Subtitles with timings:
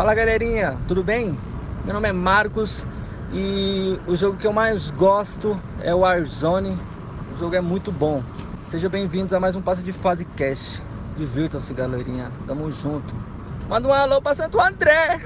[0.00, 1.38] Fala galerinha, tudo bem?
[1.84, 2.86] Meu nome é Marcos
[3.34, 6.78] e o jogo que eu mais gosto é o Warzone.
[7.34, 8.22] O jogo é muito bom.
[8.70, 10.82] Sejam bem-vindos a mais um passo de fase cast.
[11.18, 12.32] Divirtam-se, galerinha.
[12.46, 13.14] Tamo junto.
[13.68, 15.20] Manda um alô pra Santo André!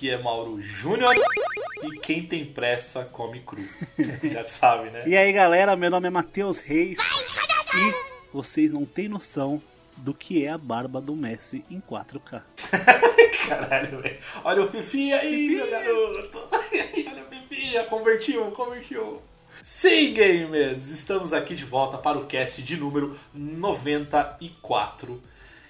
[0.00, 1.14] Aqui é Mauro Júnior
[1.82, 3.60] e quem tem pressa come cru.
[4.32, 5.04] Já sabe, né?
[5.06, 9.60] E aí galera, meu nome é Matheus Reis e vocês não têm noção
[9.98, 12.42] do que é a barba do Messi em 4K.
[13.46, 14.18] Caralho, velho.
[14.42, 16.48] Olha o Fifi aí, meu garoto.
[16.50, 19.20] Olha o Fifi, convertiu, convertiu.
[19.62, 20.88] Sim, gamers!
[20.88, 25.22] Estamos aqui de volta para o cast de número 94.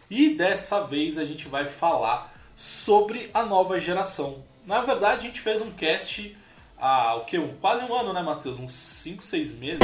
[0.08, 2.29] E dessa vez a gente vai falar
[2.60, 4.44] sobre a nova geração.
[4.66, 6.36] Na verdade, a gente fez um cast
[6.78, 7.38] há o que?
[7.38, 8.58] Um, quase um ano, né, Matheus?
[8.58, 9.78] Uns 5, 6 meses.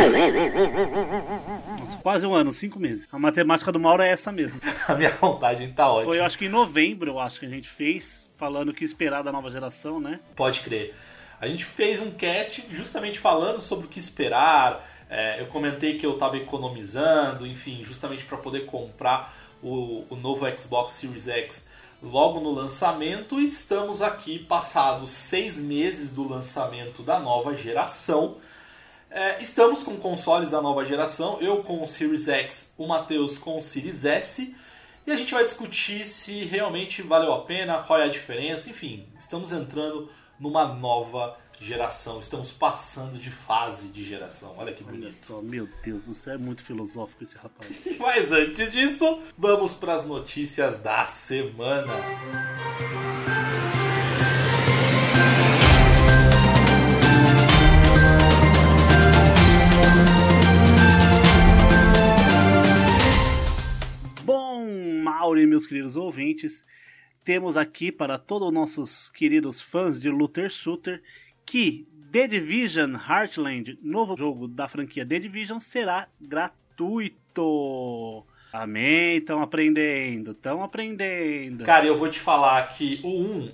[1.81, 3.09] Nossa, quase um ano, cinco meses.
[3.11, 4.61] A matemática do Mauro é essa mesmo.
[4.87, 6.05] A minha vontade tá ótima.
[6.05, 8.85] Foi, eu acho que em novembro, eu acho que a gente fez, falando o que
[8.85, 10.21] esperar da nova geração, né?
[10.35, 10.95] Pode crer.
[11.41, 14.87] A gente fez um cast justamente falando sobre o que esperar.
[15.09, 20.47] É, eu comentei que eu estava economizando, enfim, justamente para poder comprar o, o novo
[20.59, 21.75] Xbox Series X
[22.07, 23.41] logo no lançamento.
[23.41, 28.37] E estamos aqui, passados seis meses do lançamento da nova geração.
[29.11, 33.59] É, estamos com consoles da nova geração, eu com o Series X, o Matheus com
[33.59, 34.55] o Series S.
[35.07, 39.07] E a gente vai discutir se realmente valeu a pena, qual é a diferença, enfim,
[39.19, 41.46] estamos entrando numa nova geração,
[42.21, 44.55] estamos passando de fase de geração.
[44.59, 45.15] Olha que Olha bonito.
[45.15, 47.71] só, meu Deus, você é muito filosófico esse rapaz.
[47.99, 51.93] Mas antes disso, vamos para as notícias da semana.
[64.25, 66.65] Bom, Mauro e meus queridos ouvintes,
[67.25, 71.03] temos aqui para todos os nossos queridos fãs de Luther Shooter
[71.47, 78.27] que The Division Heartland, novo jogo da franquia The Division, será gratuito.
[78.53, 81.65] Amém, estão aprendendo, estão aprendendo.
[81.65, 83.53] Cara, eu vou te falar que o 1,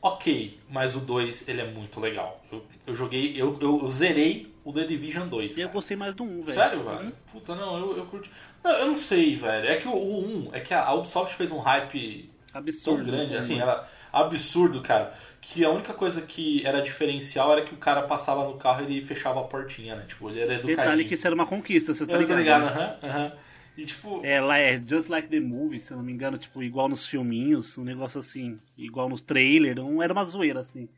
[0.00, 2.42] ok, mas o 2 ele é muito legal.
[2.50, 5.50] Eu, eu joguei, eu, eu, eu zerei o The Division 2.
[5.50, 5.72] eu cara.
[5.72, 6.58] gostei mais do 1, velho.
[6.58, 7.12] Sério, velho?
[7.32, 8.30] Puta, não, eu, eu curti.
[8.62, 9.66] Não, eu não sei, velho.
[9.66, 13.04] É que o, o 1, é que a Ubisoft fez um hype Absurdo.
[13.04, 13.38] tão grande, né?
[13.38, 15.14] assim, era absurdo, cara.
[15.50, 18.84] Que a única coisa que era diferencial era que o cara passava no carro e
[18.84, 20.04] ele fechava a portinha, né?
[20.06, 20.76] Tipo, ele era educadinho.
[20.76, 22.40] Detalhe que isso era uma conquista, você tá Eu ligado?
[22.40, 22.70] ligado, né?
[22.70, 23.32] aham, aham.
[23.76, 26.62] E tipo, É, lá é Just Like the Movie, se eu não me engano, tipo,
[26.62, 30.88] igual nos filminhos, um negócio assim, igual nos trailers, não era uma zoeira, assim.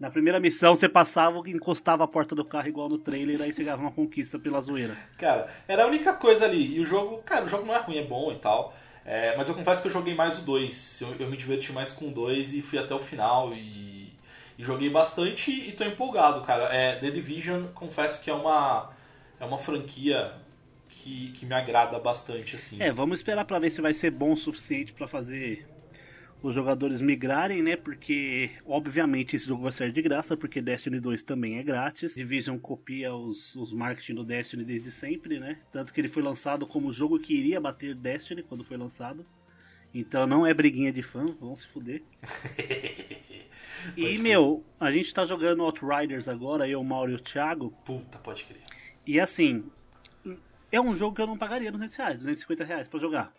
[0.00, 3.52] Na primeira missão você passava e encostava a porta do carro igual no trailer, aí
[3.52, 4.98] você ganhava uma conquista pela zoeira.
[5.16, 6.76] cara, era a única coisa ali.
[6.76, 8.74] E o jogo, cara, o jogo não é ruim, é bom e tal.
[9.10, 11.00] É, mas eu confesso que eu joguei mais o 2.
[11.00, 14.12] Eu, eu me diverti mais com o 2 e fui até o final e,
[14.58, 16.64] e joguei bastante e tô empolgado, cara.
[16.64, 18.90] É, The Division, confesso que é uma,
[19.40, 20.34] é uma franquia
[20.90, 22.82] que, que me agrada bastante, assim.
[22.82, 25.66] É, vamos esperar pra ver se vai ser bom o suficiente pra fazer
[26.42, 27.76] os jogadores migrarem, né?
[27.76, 32.14] Porque, obviamente, esse jogo vai ser de graça, porque Destiny 2 também é grátis.
[32.14, 35.58] Division copia os, os marketing do Destiny desde sempre, né?
[35.72, 39.26] Tanto que ele foi lançado como o jogo que iria bater Destiny quando foi lançado.
[39.92, 42.02] Então não é briguinha de fã, vão se fuder.
[43.96, 47.70] E, meu, a gente tá jogando Outriders agora, eu, o Mauro e o Thiago.
[47.84, 48.62] Puta, pode crer.
[49.06, 49.64] E assim,
[50.70, 53.32] é um jogo que eu não pagaria 200 reais, 250 reais pra jogar.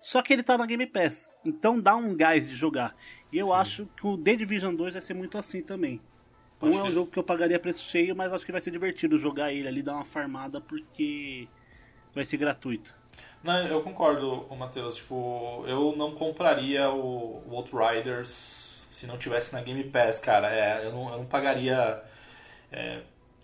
[0.00, 2.96] Só que ele tá na Game Pass, então dá um gás de jogar.
[3.30, 6.00] E eu acho que o The Division 2 vai ser muito assim também.
[6.58, 8.70] Pode não é um jogo que eu pagaria preço cheio, mas acho que vai ser
[8.70, 11.48] divertido jogar ele ali, dar uma farmada, porque
[12.14, 12.94] vai ser gratuito.
[13.42, 14.96] Não, eu concordo, Matheus.
[14.96, 20.52] Tipo, eu não compraria o, o Outriders se não tivesse na Game Pass, cara.
[20.54, 22.02] É, eu, não, eu não pagaria
[22.70, 23.00] é,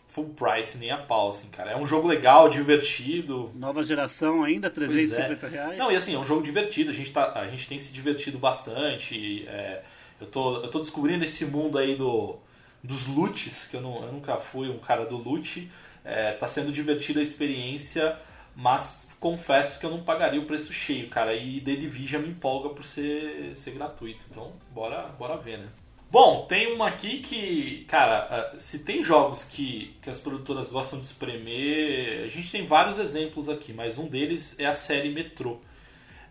[0.07, 1.73] full price nem a pau, assim, cara.
[1.73, 3.51] É um jogo legal, divertido.
[3.55, 5.51] Nova geração ainda, 350 é.
[5.51, 5.79] reais.
[5.79, 6.91] Não, e assim, é um jogo divertido.
[6.91, 9.47] A gente, tá, a gente tem se divertido bastante.
[9.49, 9.83] É,
[10.21, 12.37] eu, tô, eu tô descobrindo esse mundo aí do,
[12.83, 15.71] dos loots, que eu, não, eu nunca fui um cara do loot.
[16.05, 18.17] É, tá sendo divertida a experiência
[18.57, 21.35] mas confesso que eu não pagaria o preço cheio, cara.
[21.35, 24.25] E The Division me empolga por ser, ser gratuito.
[24.31, 25.69] Então, bora, bora ver, né?
[26.09, 31.01] Bom, tem uma aqui que, cara, ah, se tem jogos que, que as produtoras gostam
[31.01, 35.61] de espremer, a gente tem vários exemplos aqui, mas um deles é a série Metro.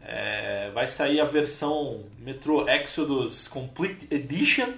[0.02, 4.74] É, vai sair a versão Metro Exodus Complete Edition,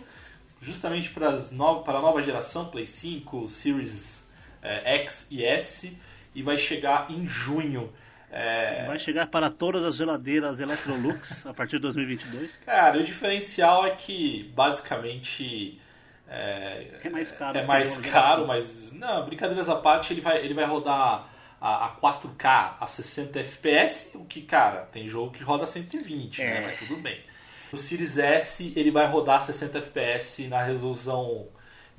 [0.62, 4.28] justamente para, as no, para a nova geração, Play 5, Series
[4.64, 5.96] é, X e S
[6.34, 7.92] e vai chegar em junho.
[8.32, 8.86] É...
[8.86, 12.64] Vai chegar para todas as geladeiras Electrolux a partir de 2022?
[12.66, 15.80] Cara, o diferencial é que basicamente
[16.28, 17.58] é, é mais caro.
[17.58, 21.30] É mais caro, mas não, brincadeiras à parte, ele vai, ele vai rodar
[21.60, 26.46] a, a 4K a 60 FPS, o que, cara, tem jogo que roda 120, né,
[26.46, 26.54] é.
[26.54, 26.68] né?
[26.68, 27.20] Mas tudo bem.
[27.72, 31.48] O Series S ele vai rodar 60 FPS na resolução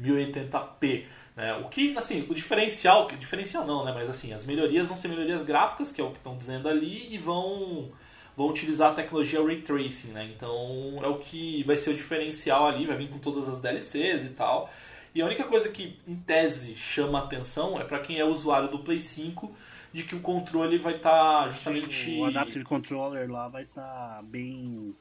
[0.01, 1.05] 1080p.
[1.39, 1.55] Né?
[1.55, 3.93] O que, assim, o diferencial, diferencial não, né?
[3.95, 7.15] Mas assim, as melhorias vão ser melhorias gráficas, que é o que estão dizendo ali,
[7.15, 7.93] e vão,
[8.37, 10.29] vão utilizar a tecnologia Ray Tracing, né?
[10.35, 14.25] Então é o que vai ser o diferencial ali, vai vir com todas as DLCs
[14.25, 14.69] e tal.
[15.15, 18.81] E a única coisa que, em tese, chama atenção é para quem é usuário do
[18.81, 19.55] Play 5,
[19.93, 22.19] de que o controle vai estar tá justamente.
[22.19, 24.93] O Adaptive Controller lá vai estar tá bem.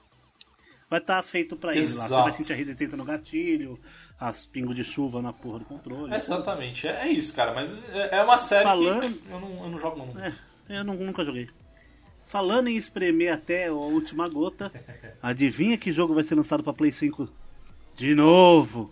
[0.87, 2.07] Vai estar tá feito para ele lá.
[2.07, 3.77] Você vai sentir a resistência no gatilho,
[4.19, 6.13] as pingos de chuva na porra do controle.
[6.13, 7.53] É, exatamente, é, é, isso, cara.
[7.53, 9.01] Mas é, é uma série Falando...
[9.01, 10.23] que eu não, eu não jogo não.
[10.23, 10.33] É,
[10.69, 11.49] eu não, nunca joguei.
[12.25, 14.71] Falando em espremer até a última gota,
[15.21, 17.29] adivinha que jogo vai ser lançado para Play 5
[17.95, 18.91] de novo?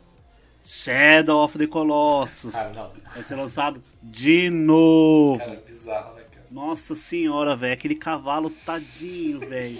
[0.63, 2.53] Shadow of the Colossus.
[2.53, 2.91] Cara, não.
[3.13, 5.37] Vai ser lançado de novo.
[5.39, 6.47] Cara, bizarro, né, cara?
[6.49, 7.73] Nossa senhora, velho.
[7.73, 9.79] Aquele cavalo tadinho, velho.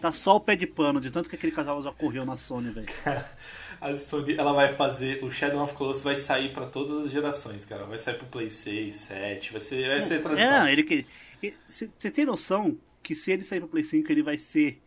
[0.00, 2.70] Tá só o pé de pano, de tanto que aquele cavalo já correu na Sony,
[2.70, 2.86] velho
[3.80, 5.22] a Sony ela vai fazer.
[5.22, 7.84] O Shadow of Colossus vai sair para todas as gerações, cara.
[7.84, 10.66] Vai sair pro Play 6, 7, vai ser, vai ser tradição.
[10.66, 11.06] É, ele que.
[11.68, 14.82] Você tem noção que se ele sair pro Play 5, ele vai ser.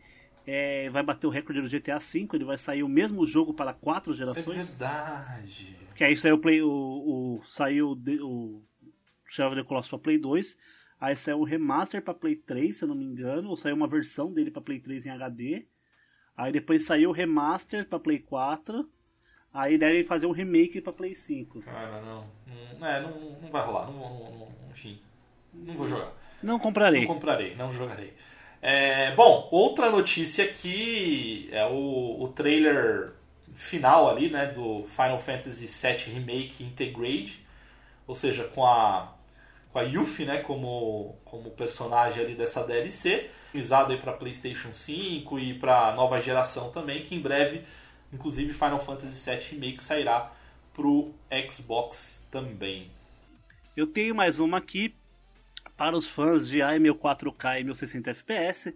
[0.46, 3.72] É, vai bater o recorde do GTA V, ele vai sair o mesmo jogo para
[3.72, 4.48] quatro gerações.
[4.48, 5.76] É verdade.
[5.94, 6.62] Que aí saiu o Play.
[6.62, 8.62] O, o, saiu o
[9.26, 10.56] Shadow of the Colossus pra Play 2.
[11.00, 13.88] Aí saiu o remaster para Play 3, se eu não me engano, ou saiu uma
[13.88, 15.66] versão dele para Play 3 em HD.
[16.40, 18.88] Aí depois saiu o remaster pra Play 4.
[19.52, 21.60] Aí devem fazer um remake pra Play 5.
[21.60, 22.26] Cara, não.
[22.78, 23.10] Não, é, não,
[23.42, 23.90] não vai rolar.
[23.90, 24.98] Não, não, enfim,
[25.52, 26.10] não vou jogar.
[26.42, 27.00] Não comprarei.
[27.00, 28.14] Não comprarei, não jogarei.
[28.62, 33.12] É, bom, outra notícia aqui é o, o trailer
[33.54, 37.44] final ali, né, do Final Fantasy VII Remake Integrate,
[38.06, 39.14] ou seja, com a
[39.72, 45.54] com a Yuffie, né, como como personagem ali dessa DLC otimizado para PlayStation 5 e
[45.54, 47.64] para nova geração também, que em breve,
[48.12, 50.32] inclusive Final Fantasy VII Remake sairá
[50.72, 51.12] para o
[51.50, 52.90] Xbox também.
[53.76, 54.94] Eu tenho mais uma aqui
[55.76, 58.74] para os fãs de ai meu 4K e meu 60 FPS.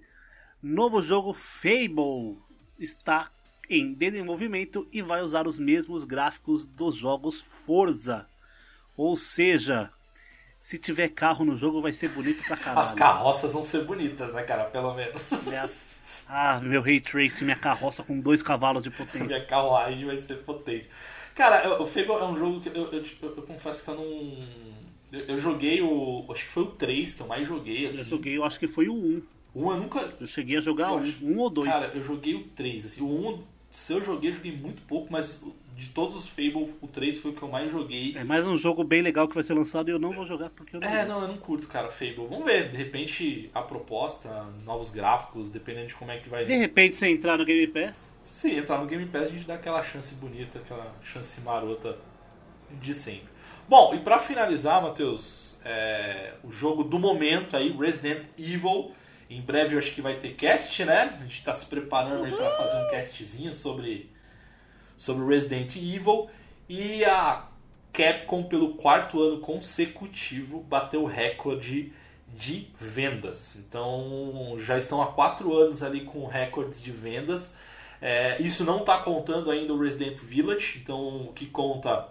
[0.61, 2.39] Novo jogo Fable
[2.79, 3.31] está
[3.69, 8.27] em desenvolvimento e vai usar os mesmos gráficos dos jogos Forza.
[8.97, 9.93] Ou seja,
[10.65, 12.89] se tiver carro no jogo vai ser bonito pra caralho.
[12.89, 14.65] As carroças vão ser bonitas, né, cara?
[14.65, 15.23] Pelo menos.
[16.27, 19.27] Ah, meu Ray Tracing, minha carroça com dois cavalos de potência.
[19.27, 20.89] minha carruagem vai ser potente.
[21.35, 24.39] Cara, o Fable é um jogo que eu, eu, eu, eu confesso que eu não.
[25.13, 26.25] Eu, joguei o.
[26.31, 27.87] Acho que foi o 3 que eu mais joguei.
[27.87, 27.99] Assim.
[27.99, 29.23] Eu joguei, eu acho que foi o 1.
[29.55, 30.15] Um eu nunca.
[30.19, 31.19] Eu cheguei a jogar um, acho...
[31.23, 31.71] um ou dois.
[31.71, 32.87] Cara, eu joguei o 3.
[32.87, 35.45] Assim, o 1, se eu joguei, eu joguei muito pouco, mas
[35.77, 38.15] de todos os Fable, o 3 foi o que eu mais joguei.
[38.17, 40.51] É mais um jogo bem legal que vai ser lançado e eu não vou jogar
[40.51, 41.09] porque eu não É, gosto.
[41.09, 42.27] não, eu não curto, cara, Fable.
[42.29, 44.29] Vamos ver, de repente a proposta,
[44.65, 46.45] novos gráficos, dependendo de como é que vai.
[46.45, 48.13] De repente você entrar no Game Pass?
[48.25, 51.99] Sim, entrar no Game Pass a gente dá aquela chance bonita, aquela chance marota
[52.81, 53.29] de sempre.
[53.69, 58.93] Bom, e para finalizar, Matheus, é, o jogo do momento aí, Resident Evil.
[59.31, 61.15] Em breve eu acho que vai ter cast, né?
[61.19, 64.11] A gente está se preparando aí para fazer um castzinho sobre
[64.97, 66.29] sobre Resident Evil
[66.69, 67.47] e a
[67.93, 71.93] Capcom pelo quarto ano consecutivo bateu o recorde
[72.37, 73.57] de vendas.
[73.57, 77.55] Então já estão há quatro anos ali com recordes de vendas.
[78.01, 82.09] É, isso não está contando ainda o Resident Village, então o que conta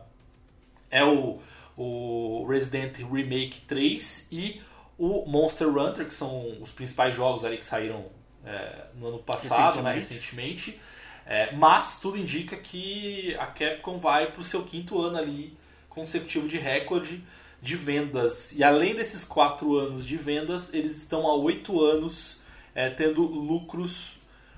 [0.89, 1.39] é o,
[1.77, 4.61] o Resident Remake 3 e
[4.97, 8.05] o Monster Hunter, que são os principais jogos ali que saíram
[8.45, 9.83] é, no ano passado, recentemente.
[9.83, 10.81] Né, recentemente.
[11.25, 15.57] É, mas tudo indica que a Capcom vai para o seu quinto ano ali
[15.89, 17.23] consecutivo de recorde
[17.61, 18.51] de vendas.
[18.53, 22.41] E além desses quatro anos de vendas, eles estão há oito anos
[22.75, 24.17] é, tendo lucros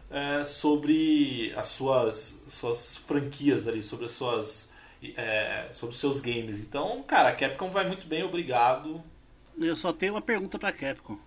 [0.09, 4.73] é, sobre as suas, suas franquias ali, sobre as suas.
[5.17, 6.59] É, sobre os seus games.
[6.61, 9.03] Então, cara, a Capcom vai muito bem, obrigado.
[9.55, 11.19] Eu só tenho uma pergunta pra Capcom.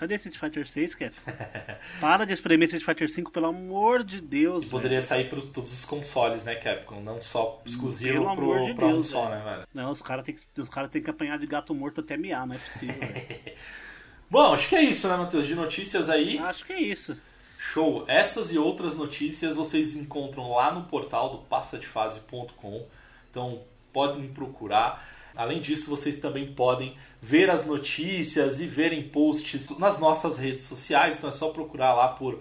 [0.00, 1.30] Cadê Street Fighter 6, Capcom?
[2.00, 4.64] Para de espremer Street Fighter 5, pelo amor de Deus.
[4.64, 7.02] E poderia sair para todos os consoles, né, Capcom?
[7.02, 9.68] Não só exclusivo pelo pro, de pra Deus, um só, né, velho?
[9.74, 12.54] Não, os caras têm que, cara tem que apanhar de gato morto até miar, não
[12.54, 12.96] é possível,
[14.30, 15.46] Bom, acho que é isso, né, Matheus?
[15.46, 16.38] De notícias aí.
[16.38, 17.14] Acho que é isso.
[17.58, 18.06] Show!
[18.08, 22.86] Essas e outras notícias vocês encontram lá no portal do passadefase.com.
[23.30, 23.60] Então
[23.92, 25.06] podem me procurar.
[25.36, 31.18] Além disso, vocês também podem ver as notícias e verem posts nas nossas redes sociais.
[31.18, 32.40] Então é só procurar lá por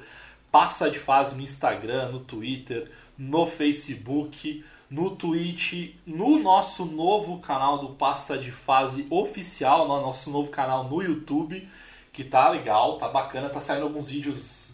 [0.51, 7.77] Passa de Fase no Instagram, no Twitter, no Facebook, no Twitch, no nosso novo canal
[7.77, 11.67] do Passa de Fase oficial, no nosso novo canal no YouTube,
[12.11, 14.69] que tá legal, tá bacana, tá saindo alguns vídeos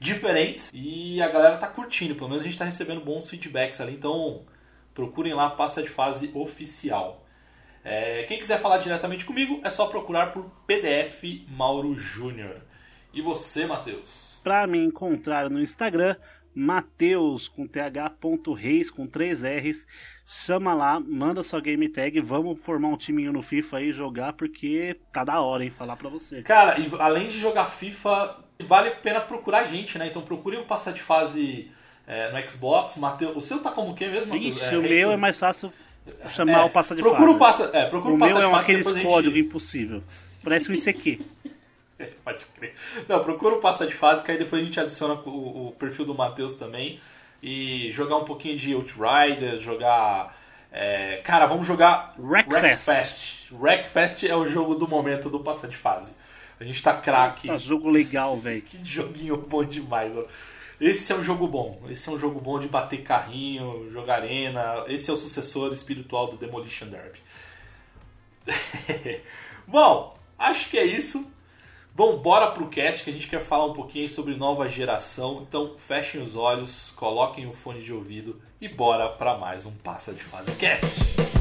[0.00, 3.94] diferentes e a galera tá curtindo, pelo menos a gente tá recebendo bons feedbacks ali,
[3.94, 4.42] então
[4.94, 7.24] procurem lá Passa de Fase oficial.
[7.84, 12.62] É, quem quiser falar diretamente comigo é só procurar por PDF Mauro Júnior.
[13.12, 14.38] E você, Matheus?
[14.42, 16.16] Para me encontrar no Instagram,
[16.54, 19.86] Mateus com th.reis com três R's.
[20.26, 24.98] Chama lá, manda sua game tag, vamos formar um timinho no FIFA aí jogar, porque
[25.12, 25.70] tá da hora, hein?
[25.70, 26.42] Falar pra você.
[26.42, 30.08] Cara, e além de jogar FIFA, vale a pena procurar a gente, né?
[30.08, 31.70] Então procure o passar de fase
[32.06, 32.98] é, no Xbox.
[32.98, 34.56] Mateus, o seu tá como o que mesmo, Matheus?
[34.56, 35.72] Ixi, é, o meu é mais fácil
[36.30, 37.34] chamar é, o passa de procura fase.
[37.34, 38.62] O passa, é, procura o, o meu é fase.
[38.62, 39.46] aqueles código gente...
[39.46, 40.02] impossível.
[40.42, 41.20] Parece um ICQ.
[42.24, 42.74] Pode crer.
[43.08, 46.04] Não, procura o passa de fase, que aí depois a gente adiciona o, o perfil
[46.04, 47.00] do Matheus também.
[47.42, 50.36] E jogar um pouquinho de Outriders, jogar.
[50.70, 53.50] É, cara, vamos jogar Wreckfest.
[53.52, 56.12] Wreckfest é o jogo do momento do passa de fase.
[56.60, 57.46] A gente tá craque.
[57.46, 58.62] Tá jogo legal, velho.
[58.66, 60.16] Que joguinho bom demais.
[60.16, 60.24] Ó.
[60.80, 61.80] Esse é um jogo bom.
[61.88, 64.84] Esse é um jogo bom de bater carrinho, jogar arena.
[64.86, 67.18] Esse é o sucessor espiritual do Demolition Derby.
[69.66, 71.30] bom, acho que é isso.
[71.94, 75.44] Bom, bora pro cast que a gente quer falar um pouquinho sobre nova geração.
[75.48, 80.12] Então, fechem os olhos, coloquem o fone de ouvido e bora para mais um Passa
[80.12, 81.37] de Fase Cast.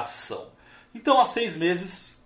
[0.00, 0.48] Geração.
[0.94, 2.22] Então, há seis meses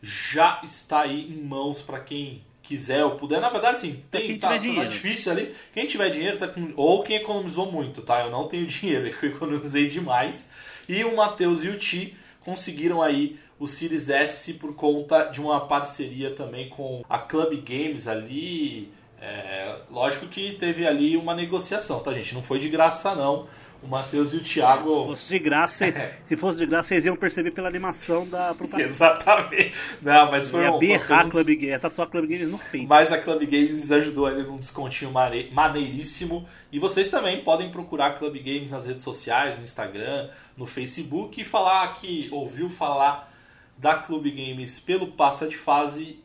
[0.00, 3.40] já está aí em mãos para quem quiser ou puder.
[3.40, 5.54] Na verdade, sim, tem, tá, tá, difícil ali.
[5.72, 8.24] Quem tiver dinheiro, tá com, ou quem economizou muito, tá?
[8.24, 10.50] Eu não tenho dinheiro, eu economizei demais.
[10.88, 15.66] E o Matheus e o Ti conseguiram aí o Series S por conta de uma
[15.66, 18.92] parceria também com a Club Games ali.
[19.20, 22.34] É, lógico que teve ali uma negociação, tá, gente?
[22.34, 23.48] Não foi de graça, não
[23.82, 24.90] o Matheus e o Thiago.
[24.90, 25.84] Se fosse de graça,
[26.26, 28.88] se fosse de graça, vocês iam perceber pela animação da propaganda.
[28.88, 29.74] Exatamente.
[30.02, 30.78] Não, mas foi um.
[30.78, 32.88] berrar a Club Games, ia tatuar Club Games no peito.
[32.88, 35.12] Mas a Club Games ajudou ali num descontinho
[35.52, 36.46] maneiríssimo.
[36.72, 41.40] E vocês também podem procurar a Club Games nas redes sociais, no Instagram, no Facebook
[41.40, 43.32] e falar que ouviu falar
[43.76, 46.18] da Club Games pelo Passa de Fase.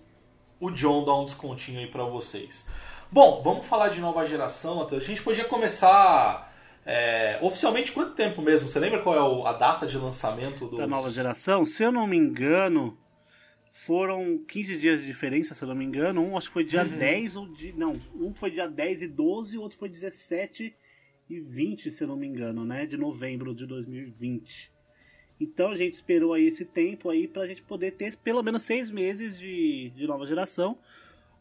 [0.60, 2.68] O John dá um descontinho aí para vocês.
[3.12, 6.52] Bom, vamos falar de nova geração, A gente podia começar
[6.86, 8.68] é, oficialmente, quanto tempo mesmo?
[8.68, 10.80] Você lembra qual é a data de lançamento dos...
[10.80, 11.66] da nova geração?
[11.66, 12.98] Se eu não me engano,
[13.72, 16.22] foram 15 dias de diferença, se eu não me engano.
[16.22, 16.98] Um acho que foi dia uhum.
[16.98, 17.74] 10 ou de.
[17.74, 20.76] Não, um foi dia 10 e 12, o outro foi 17
[21.30, 22.86] e 20, se eu não me engano, né?
[22.86, 24.72] De novembro de 2020.
[25.40, 28.90] Então a gente esperou aí esse tempo aí pra gente poder ter pelo menos seis
[28.90, 30.78] meses de, de nova geração.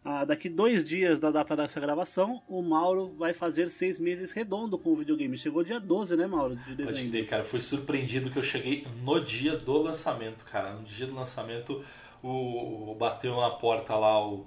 [0.04, 4.76] Ah, daqui dois dias da data dessa gravação, o Mauro vai fazer seis meses redondo
[4.76, 5.38] com o videogame.
[5.38, 6.56] Chegou dia 12, né, Mauro?
[6.56, 7.10] De Pode dezembro.
[7.10, 7.44] crer, cara.
[7.44, 10.72] Fui surpreendido que eu cheguei no dia do lançamento, cara.
[10.72, 11.84] No dia do lançamento,
[12.20, 14.44] o, o- bateu na porta lá o,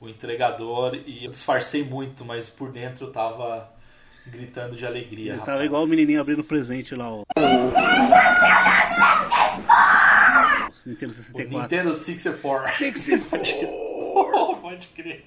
[0.00, 3.70] o entregador e eu disfarcei muito, mas por dentro eu tava
[4.26, 5.32] gritando de alegria.
[5.32, 5.46] Ele rapaz.
[5.52, 7.22] tava igual o menininho abrindo presente lá, ó.
[10.86, 11.58] Nintendo O 64.
[11.60, 12.72] Nintendo 64.
[12.72, 13.83] 64.
[14.74, 15.24] Pode crer.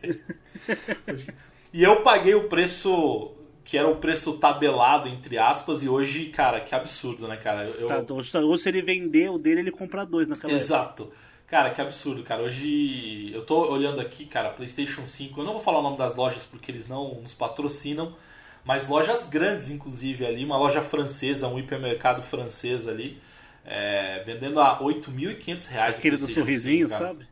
[1.05, 1.35] Pode crer.
[1.73, 6.61] E eu paguei o preço que era o preço tabelado, entre aspas, e hoje, cara,
[6.61, 7.63] que absurdo, né, cara?
[7.65, 10.63] Eu, Tá, hoje, tá- hoje se ele vender o dele, ele compra dois naquela época.
[10.63, 11.11] Exato.
[11.47, 12.43] Cara, que absurdo, cara.
[12.43, 15.41] Hoje eu tô olhando aqui, cara, PlayStation 5.
[15.41, 18.15] Eu não vou falar o nome das lojas porque eles não nos patrocinam,
[18.63, 20.45] mas lojas grandes, inclusive, ali.
[20.45, 23.21] Uma loja francesa, um hipermercado francês ali,
[23.65, 25.95] é, vendendo a 8.500 reais.
[25.95, 27.07] o Aquele do sorrisinho, 5, cara.
[27.13, 27.27] sabe?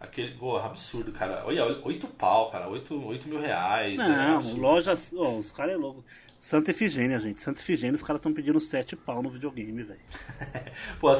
[0.00, 1.42] Aquele, pô, absurdo, cara.
[1.46, 2.66] Olha, 8 pau, cara.
[2.68, 3.92] 8, 8 mil reais.
[3.94, 4.60] é Não, absurdo.
[4.60, 5.12] lojas.
[5.12, 6.02] os caras é louco.
[6.38, 7.42] Santa Efigênia, gente.
[7.42, 10.00] Santa Efigênia, os caras estão pedindo 7 pau no videogame, velho.
[10.98, 11.16] Pô, a,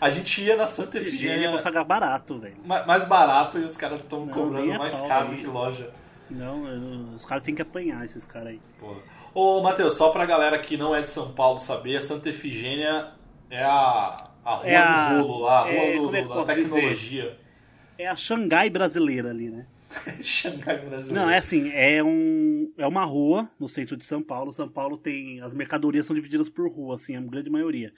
[0.00, 2.56] a gente ia na Santa Efigênia Efigênia vou pagar barato, velho.
[2.64, 5.90] ma- mais barato e os caras estão cobrando a mais pau, caro nem- que loja.
[6.28, 8.60] Não, eu- os caras têm que apanhar esses caras aí.
[8.80, 8.96] Pô.
[9.32, 13.10] Ô, Matheus, só pra galera que não é de São Paulo saber, a Santa Efigênia
[13.50, 16.28] é a, a rua É a- do rolo lá, a rua é, do- é da
[16.34, 17.38] posso dizer?
[17.98, 19.66] É a Xangai brasileira ali, né?
[20.22, 21.24] Xangai brasileiro.
[21.24, 24.52] Não, é assim, é, um, é uma rua no centro de São Paulo.
[24.52, 25.40] São Paulo tem.
[25.40, 27.92] As mercadorias são divididas por rua, assim, a grande maioria.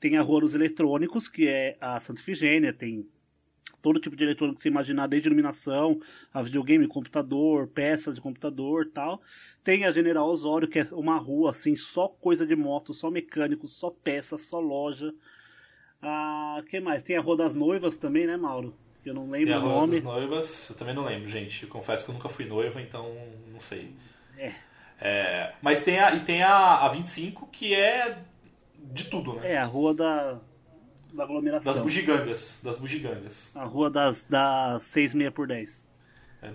[0.00, 3.06] Tem a rua dos eletrônicos, que é a Santa Efigênia, tem
[3.82, 6.00] todo tipo de eletrônico que você imaginar, desde iluminação,
[6.32, 9.20] a videogame, computador, peças de computador tal.
[9.62, 13.66] Tem a General Osório, que é uma rua assim, só coisa de moto, só mecânico,
[13.66, 15.12] só peça, só loja.
[16.00, 17.02] Ah, que mais?
[17.02, 18.74] Tem a Rua das Noivas também, né, Mauro?
[19.02, 19.96] Que eu não lembro o nome.
[19.96, 21.64] das noivas, eu também não lembro, gente.
[21.64, 23.12] Eu confesso que eu nunca fui noiva, então
[23.52, 23.92] não sei.
[24.38, 24.52] É.
[25.00, 28.18] É, mas tem a, e tem a, a 25, que é
[28.78, 29.54] de tudo, né?
[29.54, 30.38] É, a Rua da,
[31.12, 31.72] da aglomeração.
[31.72, 32.60] Das bugigangas.
[32.62, 33.50] Das bugigangas.
[33.54, 35.88] A rua das, das 6 meia por 10.
[36.42, 36.50] É,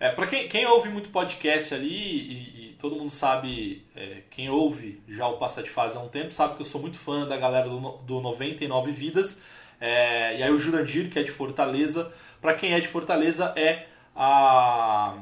[0.00, 4.48] é, para quem, quem ouve muito podcast ali, e, e todo mundo sabe, é, quem
[4.48, 7.26] ouve já o Passa de Fase há um tempo, sabe que eu sou muito fã
[7.26, 9.42] da galera do, do 99 Vidas.
[9.80, 13.86] É, e aí o Jurandir, que é de Fortaleza, para quem é de Fortaleza, é
[14.14, 15.18] a,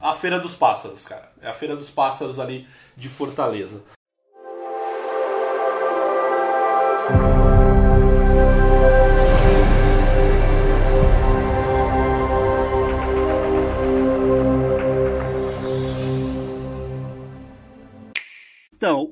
[0.00, 1.30] a Feira dos Pássaros, cara.
[1.40, 3.82] É a Feira dos Pássaros ali de Fortaleza.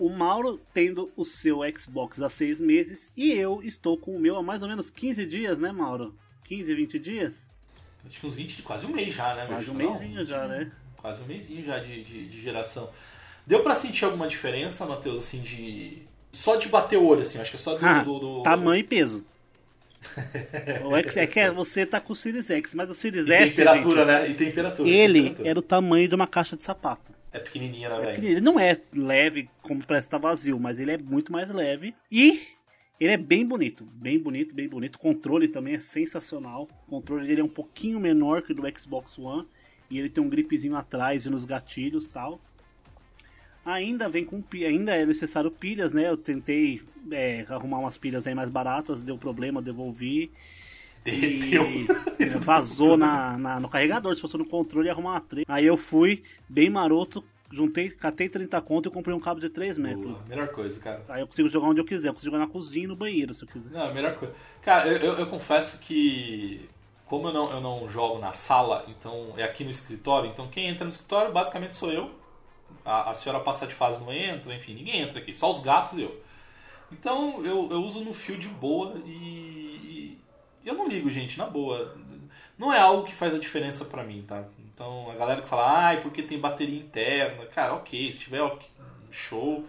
[0.01, 4.37] O Mauro tendo o seu Xbox há 6 meses e eu estou com o meu
[4.37, 6.15] há mais ou menos 15 dias, né, Mauro?
[6.45, 7.51] 15, 20 dias?
[8.05, 9.47] Acho que uns 20, quase um mês já, né?
[9.47, 10.73] Quase um mêsinho já, né?
[10.97, 12.91] Quase um mêsinho já de, de, de geração.
[13.47, 15.99] Deu pra sentir alguma diferença, Matheus, assim, de.
[16.33, 17.85] Só de bater o olho, assim, acho que é só do.
[17.85, 19.25] Ah, do, do- Tamanho e peso.
[20.85, 23.57] o X, é que você tá com o Series X, mas o Series E S,
[23.57, 24.31] temperatura, gente, né?
[24.31, 24.89] E temperatura.
[24.89, 25.49] ele temperatura.
[25.49, 27.13] era o tamanho de uma caixa de sapato.
[27.33, 28.25] É pequenininha, né, É velho?
[28.25, 31.95] Ele não é leve como parece estar vazio, mas ele é muito mais leve.
[32.11, 32.43] E
[32.99, 33.85] ele é bem bonito.
[33.85, 34.97] Bem bonito, bem bonito.
[34.97, 36.69] O controle também é sensacional.
[36.87, 39.47] O controle dele é um pouquinho menor que o do Xbox One.
[39.89, 42.41] E ele tem um gripzinho atrás e nos gatilhos tal.
[43.65, 46.09] Ainda vem com ainda é necessário pilhas, né?
[46.09, 50.31] Eu tentei é, arrumar umas pilhas aí mais baratas, deu problema, devolvi.
[51.05, 51.63] Derreteu.
[52.19, 54.15] E vazou na, na- no carregador.
[54.15, 55.53] Se fosse no controle, ia arrumar uma treta.
[55.53, 59.79] Aí eu fui, bem maroto, juntei, catei 30 conto e comprei um cabo de 3
[59.79, 60.07] metros.
[60.13, 61.03] Boa, melhor coisa, cara.
[61.09, 62.09] Aí eu consigo jogar onde eu quiser.
[62.09, 63.71] Eu consigo jogar na cozinha e no banheiro, se eu quiser.
[63.71, 64.35] Não, melhor coisa.
[64.63, 66.69] Cara, eu, eu, eu confesso que.
[67.07, 70.69] Como eu não, eu não jogo na sala, então é aqui no escritório, então quem
[70.69, 72.09] entra no escritório basicamente sou eu.
[72.85, 75.99] A, a senhora passa de fase não entra, enfim, ninguém entra aqui, só os gatos
[75.99, 76.21] e eu.
[76.93, 79.70] Então eu, eu uso no fio de boa e
[80.65, 81.97] eu não ligo, gente, na boa.
[82.59, 84.45] Não é algo que faz a diferença pra mim, tá?
[84.73, 88.69] Então a galera que fala, ai, porque tem bateria interna, cara, ok, se tiver ok,
[89.11, 89.65] show.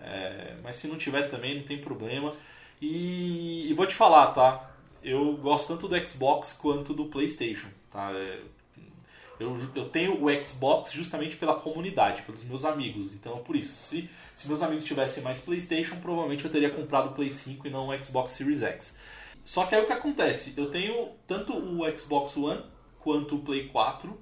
[0.00, 2.32] É, mas se não tiver também, não tem problema.
[2.80, 4.70] E, e vou te falar, tá?
[5.02, 8.10] Eu gosto tanto do Xbox quanto do PlayStation, tá?
[8.12, 8.40] É,
[9.38, 13.12] eu, eu tenho o Xbox justamente pela comunidade, pelos meus amigos.
[13.12, 17.12] Então, por isso, se, se meus amigos tivessem mais PlayStation, provavelmente eu teria comprado o
[17.12, 18.98] Play 5 e não o Xbox Series X.
[19.44, 20.54] Só que aí o que acontece?
[20.56, 22.62] Eu tenho tanto o Xbox One
[23.00, 24.18] quanto o Play 4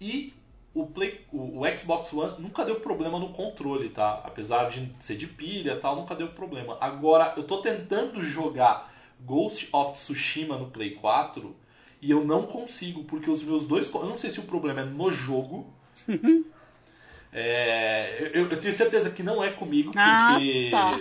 [0.00, 0.32] e
[0.72, 4.22] o, Play, o, o Xbox One nunca deu problema no controle, tá?
[4.24, 6.78] Apesar de ser de pilha e tal, nunca deu problema.
[6.80, 11.54] Agora, eu tô tentando jogar Ghost of Tsushima no Play 4
[12.00, 13.92] E eu não consigo, porque os meus dois.
[13.92, 15.72] Eu não sei se o problema é no jogo.
[17.32, 20.68] é, eu, eu, tenho certeza que não é comigo, ah, porque.
[20.70, 21.00] Tá.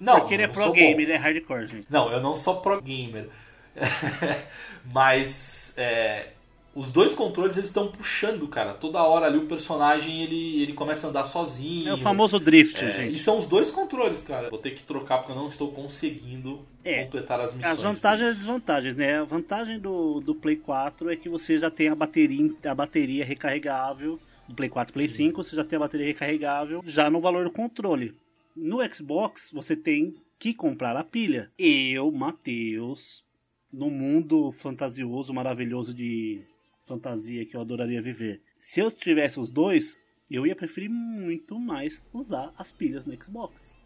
[0.00, 1.86] Não, porque ele é pro gamer, ele é hardcore, gente.
[1.90, 3.28] Não, eu não sou pro gamer.
[4.92, 6.28] Mas é,
[6.74, 8.72] os dois controles eles estão puxando, cara.
[8.72, 11.88] Toda hora ali o personagem ele, ele começa a andar sozinho.
[11.88, 13.14] É o famoso drift, é, gente.
[13.14, 14.48] E são os dois controles, cara.
[14.48, 17.72] Vou ter que trocar porque eu não estou conseguindo é, completar as missões.
[17.72, 19.20] As vantagens e desvantagens, né?
[19.20, 23.24] A vantagem do, do Play 4 é que você já tem a bateria, a bateria
[23.24, 24.18] recarregável.
[24.48, 25.28] Do Play 4 Play Sim.
[25.28, 28.16] 5, você já tem a bateria recarregável já no valor do controle.
[28.54, 31.50] No Xbox, você tem que comprar a pilha.
[31.58, 33.24] Eu, Matheus,
[33.72, 36.42] no mundo fantasioso, maravilhoso de
[36.86, 38.40] fantasia que eu adoraria viver.
[38.56, 43.76] Se eu tivesse os dois, eu ia preferir muito mais usar as pilhas no Xbox.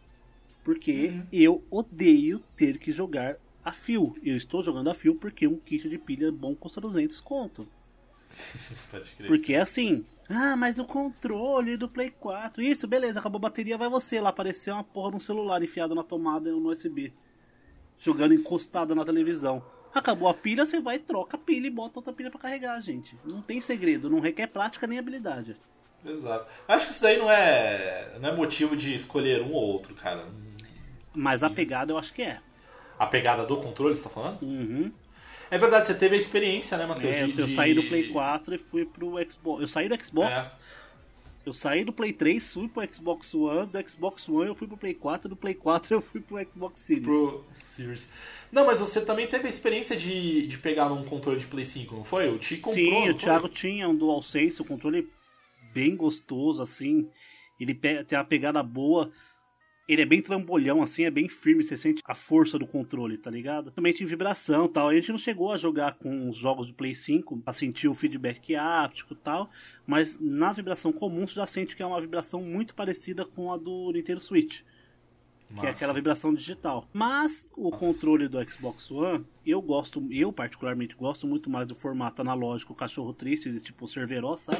[0.64, 1.27] Porque uhum.
[1.33, 4.16] eu odeio ter que jogar a fio.
[4.22, 7.68] Eu estou jogando a fio porque um kit de pilha bom custa 200 conto.
[9.27, 12.63] porque é assim, ah, mas o controle do Play 4.
[12.63, 15.95] Isso, beleza, acabou a bateria, vai você lá aparecer uma porra de um celular enfiado
[15.95, 17.13] na tomada no USB.
[17.99, 19.63] Jogando encostado na televisão.
[19.95, 23.17] Acabou a pilha, você vai, troca a pilha e bota outra pilha para carregar, gente.
[23.25, 25.55] Não tem segredo, não requer prática nem habilidade.
[26.05, 26.47] Exato.
[26.67, 30.27] Acho que isso daí não é, não é motivo de escolher um ou outro, cara.
[31.15, 32.41] Mas a pegada eu acho que é.
[32.99, 34.43] A pegada do controle, você tá falando?
[34.43, 34.93] Uhum.
[35.55, 37.14] É verdade, você teve a experiência, né, Matheus?
[37.14, 39.62] É, eu, eu saí do Play 4 e fui pro Xbox.
[39.62, 40.57] Eu saí do Xbox.
[40.61, 40.75] É.
[41.47, 44.77] Eu saí do Play 3, fui pro Xbox One, do Xbox One eu fui pro
[44.77, 47.05] Play 4, do Play 4 eu fui pro Xbox Series.
[47.05, 48.09] Pro Series.
[48.51, 51.95] Não, mas você também teve a experiência de, de pegar um controle de Play 5,
[51.95, 52.29] não foi?
[52.31, 55.09] O Ti comprou, Sim, o Thiago tinha um DualSense, o controle
[55.73, 57.09] bem gostoso, assim.
[57.61, 59.12] Ele tem uma pegada boa.
[59.87, 63.31] Ele é bem trambolhão, assim, é bem firme, você sente a força do controle, tá
[63.31, 63.70] ligado?
[63.70, 64.88] Também tem vibração tal.
[64.88, 67.94] A gente não chegou a jogar com os jogos do Play 5 pra sentir o
[67.94, 69.51] feedback áptico e tal,
[69.87, 73.59] mas na vibração comum você já sente que é uma vibração muito parecida com a
[73.59, 74.62] do Nintendo Switch.
[75.61, 76.88] Que é aquela vibração digital.
[76.92, 77.77] Mas o Nossa.
[77.79, 83.12] controle do Xbox One, eu gosto, eu particularmente gosto muito mais do formato analógico cachorro
[83.12, 84.59] triste, tipo Cerveró, sabe?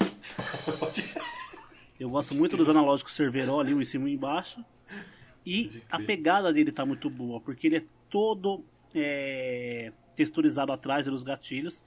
[1.99, 4.65] eu gosto muito dos analógicos Cerveró ali, um em cima e embaixo.
[5.47, 11.23] E a pegada dele tá muito boa, porque ele é todo é, texturizado atrás dos
[11.23, 11.85] gatilhos.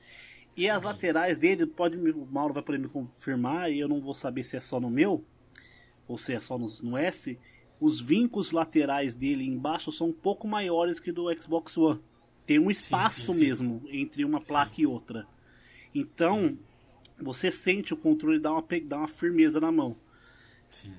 [0.55, 4.13] E as laterais dele, pode o Mauro vai poder me confirmar, e eu não vou
[4.13, 5.23] saber se é só no meu,
[6.07, 7.37] ou se é só no, no S
[7.79, 12.01] os vincos laterais dele embaixo são um pouco maiores que do Xbox One.
[12.45, 13.45] Tem um espaço sim, sim, sim.
[13.45, 15.27] mesmo entre uma placa e outra.
[15.93, 16.57] Então,
[17.19, 19.95] você sente o controle dar uma, dar uma firmeza na mão.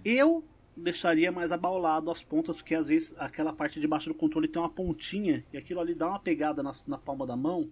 [0.05, 0.45] Eu
[0.79, 4.61] deixaria mais abaulado as pontas, porque às vezes aquela parte de baixo do controle tem
[4.61, 7.71] uma pontinha e aquilo ali dá uma pegada na, na palma da mão.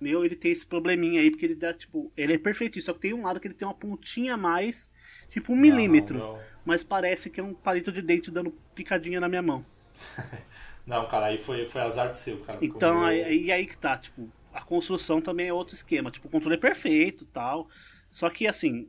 [0.00, 3.00] Meu, ele tem esse probleminha aí, porque ele dá, tipo, ele é perfeito, só que
[3.00, 4.90] tem um lado que ele tem uma pontinha a mais,
[5.30, 6.18] tipo um não, milímetro.
[6.18, 9.64] Não, não mas parece que é um palito de dente dando picadinha na minha mão.
[10.86, 12.58] Não, cara, aí foi, foi azar do seu, cara.
[12.60, 16.10] Então, aí, aí que tá, tipo, a construção também é outro esquema.
[16.10, 17.68] Tipo, o controle é perfeito tal.
[18.10, 18.86] Só que, assim,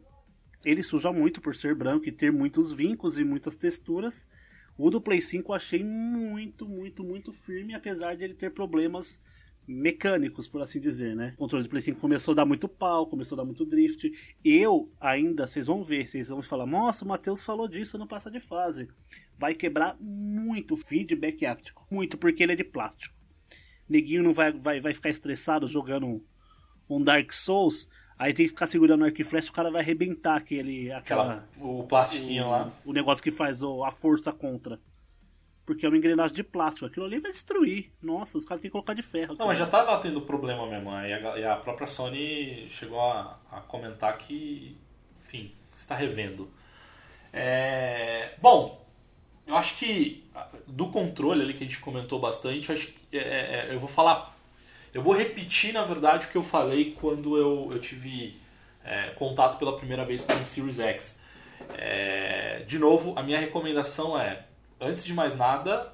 [0.65, 4.27] ele suja muito por ser branco e ter muitos vincos e muitas texturas.
[4.77, 9.21] O do Play 5 eu achei muito, muito, muito firme, apesar de ele ter problemas
[9.67, 11.31] mecânicos, por assim dizer, né?
[11.35, 14.11] O controle do Play 5 começou a dar muito pau, começou a dar muito drift.
[14.43, 18.29] Eu ainda, vocês vão ver, vocês vão falar, nossa, o Matheus falou disso no passa
[18.29, 18.87] de fase.
[19.37, 21.85] Vai quebrar muito feedback áptico.
[21.89, 23.15] Muito, porque ele é de plástico.
[23.87, 26.23] Neguinho não vai, vai, vai ficar estressado jogando
[26.89, 27.87] um Dark Souls.
[28.17, 30.91] Aí tem que ficar segurando o arco e flecha, o cara vai arrebentar aquele.
[30.91, 32.71] Aquela, aquela o plastiquinho o, lá.
[32.85, 34.79] O negócio que faz o, a força contra.
[35.65, 36.85] Porque é uma engrenagem de plástico.
[36.85, 37.91] Aquilo ali vai destruir.
[38.01, 39.35] Nossa, os caras têm que colocar de ferro.
[39.37, 40.91] Não, mas já tava tendo problema mesmo.
[40.91, 44.77] E a, e a própria Sony chegou a, a, comentar que,
[45.25, 46.49] enfim, está revendo.
[47.33, 48.35] É...
[48.39, 48.85] Bom,
[49.47, 50.23] eu acho que
[50.67, 53.79] do controle ali que a gente comentou bastante, eu, acho que, é, é, é, eu
[53.79, 54.34] vou falar.
[54.95, 58.39] Eu vou repetir, na verdade, o que eu falei quando eu, eu tive
[58.81, 61.19] é, contato pela primeira vez com o Series X.
[61.77, 64.45] É, de novo, a minha recomendação é
[64.79, 65.91] antes de mais nada,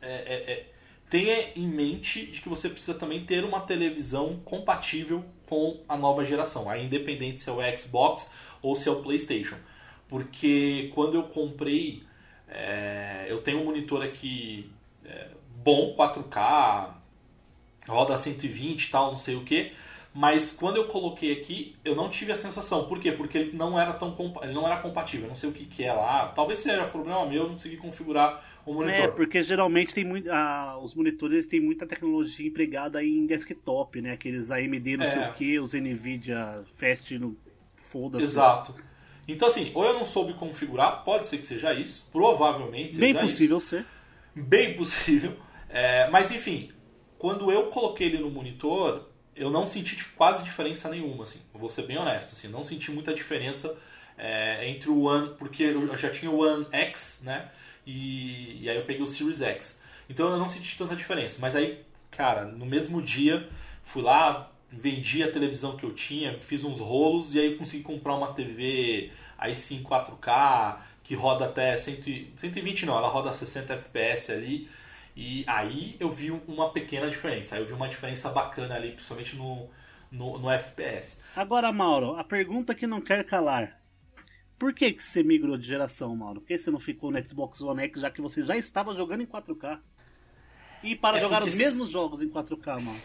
[0.00, 0.66] é, é, é,
[1.10, 6.24] tenha em mente de que você precisa também ter uma televisão compatível com a nova
[6.24, 9.56] geração, aí independente se é o Xbox ou se é o PlayStation.
[10.08, 12.02] Porque quando eu comprei,
[12.48, 14.72] é, eu tenho um monitor aqui
[15.04, 15.28] é,
[15.62, 16.95] bom, 4K,
[17.86, 19.72] roda 120 e tal, não sei o que,
[20.12, 22.88] Mas quando eu coloquei aqui, eu não tive a sensação.
[22.88, 23.12] Por quê?
[23.12, 25.26] Porque ele não era tão ele não era compatível.
[25.26, 26.28] Eu não sei o que, que é lá.
[26.34, 29.04] Talvez seja problema meu, eu não consegui configurar o monitor.
[29.04, 34.12] É, porque geralmente tem muito, ah, os monitores têm muita tecnologia empregada em desktop, né?
[34.12, 35.10] Aqueles AMD não é.
[35.10, 37.36] sei o que, os Nvidia Fast no
[37.88, 38.24] foda-se.
[38.24, 38.74] Exato.
[39.28, 43.14] Então assim, ou eu não soube configurar, pode ser que seja isso, provavelmente seja Bem
[43.14, 43.68] possível isso.
[43.68, 43.86] ser.
[44.34, 45.36] Bem possível.
[45.68, 46.70] É, mas enfim,
[47.26, 49.02] quando eu coloquei ele no monitor,
[49.34, 51.40] eu não senti quase diferença nenhuma, assim.
[51.52, 53.76] vou ser bem honesto, assim, não senti muita diferença
[54.16, 57.50] é, entre o One, porque eu já tinha o One X, né?
[57.84, 59.82] E, e, aí eu peguei o Series X.
[60.08, 61.38] Então eu não senti tanta diferença.
[61.40, 63.48] Mas aí, cara, no mesmo dia,
[63.82, 67.82] fui lá, vendi a televisão que eu tinha, fiz uns rolos e aí eu consegui
[67.82, 73.72] comprar uma TV aí sim 4K, que roda até 100, 120 não, ela roda 60
[73.72, 74.68] FPS ali.
[75.16, 77.54] E aí eu vi uma pequena diferença.
[77.54, 79.70] Aí eu vi uma diferença bacana ali, principalmente no,
[80.10, 81.22] no, no FPS.
[81.34, 83.80] Agora, Mauro, a pergunta que não quer calar.
[84.58, 86.42] Por que, que você migrou de geração, Mauro?
[86.42, 89.22] Por que você não ficou no Xbox One X, já que você já estava jogando
[89.22, 89.80] em 4K?
[90.82, 93.00] E para é jogar os mesmos jogos em 4K, Mauro?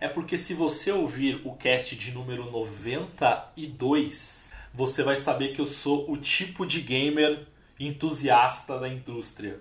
[0.00, 5.66] É porque se você ouvir o cast de número 92, você vai saber que eu
[5.66, 7.46] sou o tipo de gamer
[7.78, 9.60] entusiasta da indústria.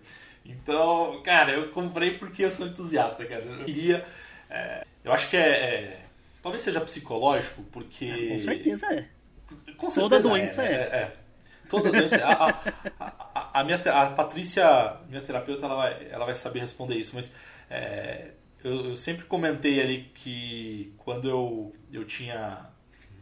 [0.50, 3.44] Então, cara, eu comprei porque eu sou entusiasta, cara.
[3.44, 4.04] Eu queria.
[4.50, 6.02] É, eu acho que é, é,
[6.42, 8.06] Talvez seja psicológico, porque.
[8.06, 9.08] É, com certeza é.
[9.78, 10.74] Com certeza Toda doença é.
[10.74, 10.78] é.
[10.78, 11.14] é.
[11.70, 12.26] Toda doença.
[12.26, 12.50] a,
[13.00, 17.16] a, a, a, minha, a Patrícia, minha terapeuta, ela vai, ela vai saber responder isso,
[17.16, 17.32] mas
[17.70, 18.32] é,
[18.64, 22.66] eu, eu, sempre comentei ali que quando eu, eu tinha.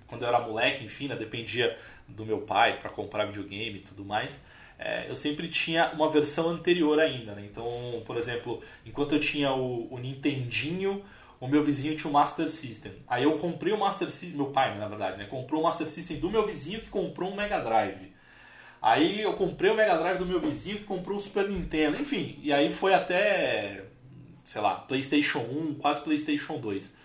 [0.06, 4.06] Quando eu era moleque, enfim, né, dependia do meu pai para comprar videogame e tudo
[4.06, 4.42] mais
[4.80, 7.34] é, eu sempre tinha uma versão anterior ainda.
[7.34, 7.48] Né?
[7.50, 11.04] Então, por exemplo, enquanto eu tinha o, o Nintendinho,
[11.40, 12.94] o meu vizinho tinha o Master System.
[13.08, 15.26] Aí eu comprei o Master System, meu pai, né, na verdade, né?
[15.26, 18.14] comprou o Master System do meu vizinho que comprou um Mega Drive.
[18.82, 22.00] Aí eu comprei o Mega Drive do meu vizinho que comprou o Super Nintendo.
[22.00, 23.86] Enfim, e aí foi até,
[24.46, 26.96] sei lá, PlayStation 1, quase PlayStation 2.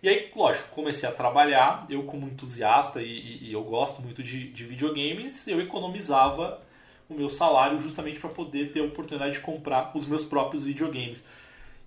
[0.00, 4.22] E aí, lógico, comecei a trabalhar, eu como entusiasta e, e, e eu gosto muito
[4.22, 6.62] de, de videogames, eu economizava
[7.08, 11.24] o meu salário justamente para poder ter a oportunidade de comprar os meus próprios videogames.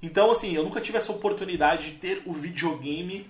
[0.02, 3.28] Então, assim, eu nunca tive essa oportunidade de ter o videogame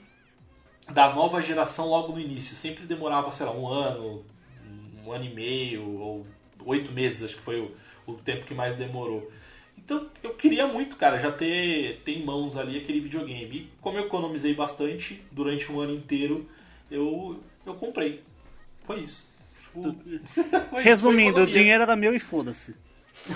[0.90, 2.56] da nova geração logo no início.
[2.56, 4.24] Sempre demorava, sei lá, um ano,
[5.06, 6.26] um ano e meio, ou
[6.66, 7.72] oito meses, acho que foi o,
[8.08, 9.30] o tempo que mais demorou.
[9.78, 13.58] Então eu queria muito, cara, já ter, ter em mãos ali aquele videogame.
[13.58, 16.48] E como eu economizei bastante durante um ano inteiro,
[16.90, 18.24] eu, eu comprei.
[18.84, 19.31] Foi isso.
[20.82, 22.76] Resumindo, o dinheiro era meu e foda-se.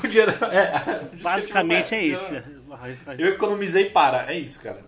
[0.04, 1.10] O dinheiro é.
[1.22, 2.34] Basicamente é isso.
[3.18, 4.84] Eu economizei para, é isso, cara.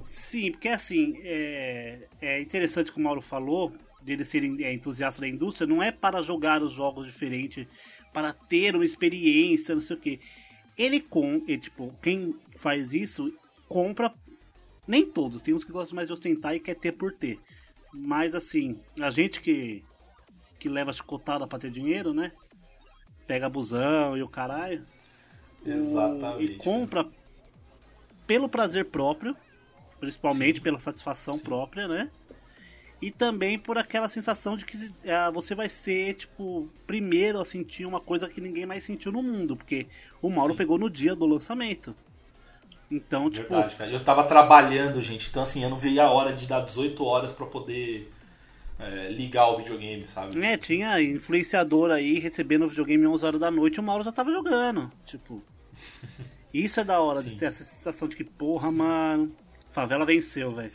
[0.00, 5.28] Sim, porque assim, é, é interessante como o Mauro falou, dele ser é, entusiasta da
[5.28, 7.66] indústria, não é para jogar os jogos diferentes,
[8.12, 10.20] para ter uma experiência, não sei o que.
[10.76, 13.32] Ele com, ele, tipo, quem faz isso
[13.68, 14.12] compra.
[14.86, 17.38] Nem todos, tem uns que gostam mais de ostentar e quer ter por ter.
[17.92, 19.84] Mas assim, a gente que
[20.60, 22.30] que leva chicotada pra ter dinheiro, né?
[23.26, 24.84] Pega abusão e o caralho.
[25.64, 26.52] Exatamente.
[26.52, 27.08] E compra
[28.26, 29.34] pelo prazer próprio,
[29.98, 30.62] principalmente Sim.
[30.62, 31.42] pela satisfação Sim.
[31.42, 32.10] própria, né?
[33.00, 37.86] E também por aquela sensação de que é, você vai ser, tipo, primeiro a sentir
[37.86, 39.86] uma coisa que ninguém mais sentiu no mundo, porque
[40.20, 40.58] o Mauro Sim.
[40.58, 41.96] pegou no dia do lançamento.
[42.90, 43.48] Então, tipo.
[43.48, 43.90] Verdade, cara.
[43.90, 47.32] Eu tava trabalhando, gente, então assim, eu não veia a hora de dar 18 horas
[47.32, 48.12] para poder
[48.80, 50.42] é, ligar o videogame, sabe?
[50.44, 54.12] É, tinha influenciador aí recebendo o videogame 11 horas da noite e o Mauro já
[54.12, 54.90] tava jogando.
[55.04, 55.42] Tipo,
[56.52, 57.30] isso é da hora, Sim.
[57.30, 59.34] de ter essa sensação de que, porra, mano,
[59.70, 60.72] favela venceu, velho.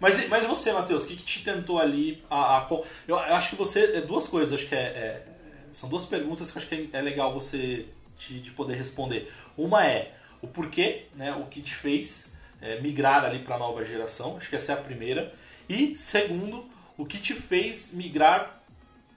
[0.00, 2.22] mas, mas você, Matheus, o que, que te tentou ali?
[2.30, 3.96] A, a, eu, eu, acho que você.
[3.96, 5.26] É duas coisas, acho que é, é,
[5.72, 9.32] São duas perguntas que acho que é, é legal você de, de, poder responder.
[9.56, 11.32] Uma é o porquê, né?
[11.34, 14.36] O que te fez é, migrar ali para a nova geração.
[14.36, 15.34] Acho que essa é a primeira.
[15.68, 16.64] E segundo,
[16.96, 18.62] o que te fez migrar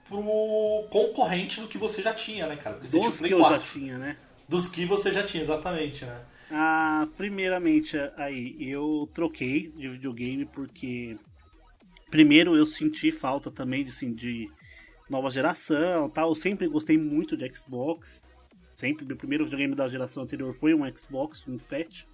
[0.08, 2.76] pro concorrente do que você já tinha, né, cara?
[2.76, 4.16] Porque Dos que eu já tinha, né?
[4.48, 6.20] Dos que você já tinha, exatamente, né?
[6.50, 11.16] Ah, primeiramente, aí, eu troquei de videogame porque
[12.10, 14.50] primeiro eu senti falta também de, assim, de
[15.08, 16.30] nova geração tal.
[16.30, 18.24] Eu sempre gostei muito de Xbox.
[18.74, 22.04] Sempre, meu primeiro videogame da geração anterior foi um Xbox, um Fat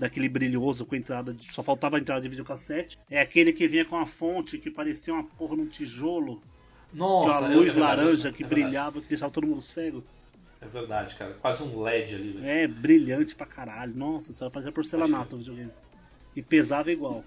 [0.00, 1.34] daquele brilhoso com entrada.
[1.34, 2.98] De, só faltava a entrada de videocassete.
[3.08, 6.42] É aquele que vinha com a fonte que parecia uma porra num tijolo.
[6.92, 10.02] Nossa, uma luz é laranja que é brilhava, que deixava todo mundo cego.
[10.60, 11.34] É verdade, cara.
[11.34, 12.46] Quase um LED ali, velho.
[12.46, 13.94] É, brilhante pra caralho.
[13.94, 15.70] Nossa, só parecia porcelanato o videogame.
[16.34, 17.22] E pesava igual.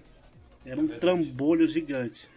[0.65, 2.27] Era um é trambolho gigante.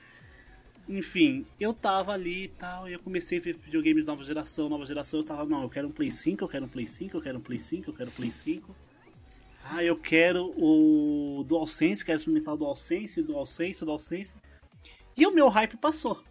[0.89, 4.69] Enfim, eu tava ali e tal, e eu comecei a ver videogames de nova geração,
[4.69, 7.17] nova geração, eu tava, não, eu quero um Play 5, eu quero um Play 5,
[7.17, 8.77] eu quero um Play 5, eu quero um Play 5.
[9.69, 14.37] Ah, eu quero o DualSense, quero experimentar o DualSense, DualSense, DualSense.
[15.17, 16.23] E o meu hype passou.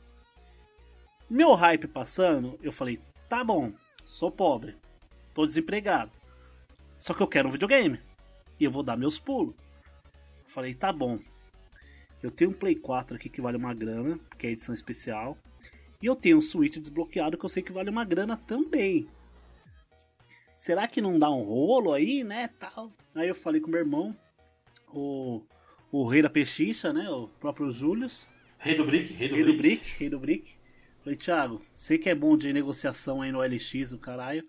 [1.30, 3.74] Meu hype passando, eu falei, tá bom,
[4.06, 4.78] sou pobre,
[5.34, 6.12] tô desempregado.
[6.98, 8.00] Só que eu quero um videogame.
[8.60, 9.56] E eu vou dar meus pulos.
[10.48, 11.20] Falei, tá bom,
[12.24, 15.38] eu tenho um Play 4 aqui que vale uma grana, que é edição especial.
[16.02, 19.08] E eu tenho um Switch desbloqueado que eu sei que vale uma grana também.
[20.56, 22.92] Será que não dá um rolo aí, né, tal?
[23.14, 24.16] Aí eu falei com meu irmão,
[24.88, 25.42] o,
[25.92, 28.28] o rei da pechicha, né, o próprio Július.
[28.58, 29.58] Rei do Brick, rei do, rei brick.
[29.58, 30.00] do brick.
[30.00, 30.52] Rei do Brick.
[31.04, 34.44] Falei, Thiago, sei que é bom de negociação aí no LX, o caralho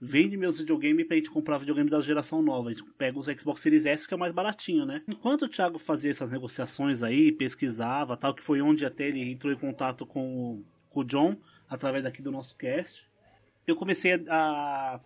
[0.00, 2.68] vende meus videogames pra gente comprar videogame da geração nova.
[2.68, 5.02] A gente pega os Xbox Series S que é mais baratinho, né?
[5.08, 9.52] Enquanto o Thiago fazia essas negociações aí, pesquisava tal, que foi onde até ele entrou
[9.52, 11.36] em contato com o, com o John,
[11.68, 13.08] através aqui do nosso cast,
[13.66, 15.00] eu comecei a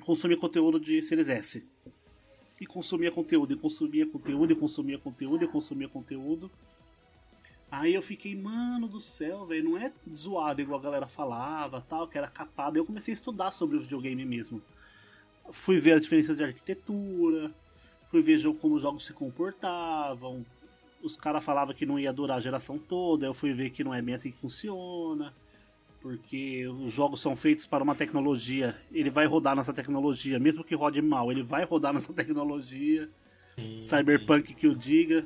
[0.00, 1.64] consumir conteúdo de Series S.
[2.60, 6.50] E consumia conteúdo, e consumia conteúdo, e consumia conteúdo, e consumia conteúdo.
[7.70, 12.06] Aí eu fiquei, mano do céu, velho, não é zoado igual a galera falava, tal,
[12.06, 12.76] que era capado.
[12.76, 14.62] Eu comecei a estudar sobre o videogame mesmo.
[15.50, 17.52] Fui ver as diferenças de arquitetura,
[18.10, 20.44] fui ver como os jogos se comportavam.
[21.02, 23.94] Os caras falavam que não ia durar a geração toda, eu fui ver que não
[23.94, 25.34] é bem assim que funciona.
[26.02, 30.74] Porque os jogos são feitos para uma tecnologia, ele vai rodar nessa tecnologia, mesmo que
[30.74, 33.08] rode mal, ele vai rodar nessa tecnologia.
[33.56, 34.54] Sim, Cyberpunk sim.
[34.54, 35.24] que o diga.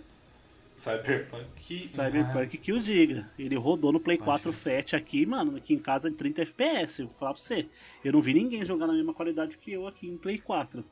[0.77, 1.89] Cyberpunk.
[1.89, 3.31] Cyberpunk que o diga.
[3.39, 7.03] Ele rodou no Play 4 Fat aqui, mano, aqui em casa em 30 FPS.
[7.05, 7.67] Vou falar pra você.
[8.05, 10.85] Eu não vi ninguém jogar na mesma qualidade que eu aqui em Play 4.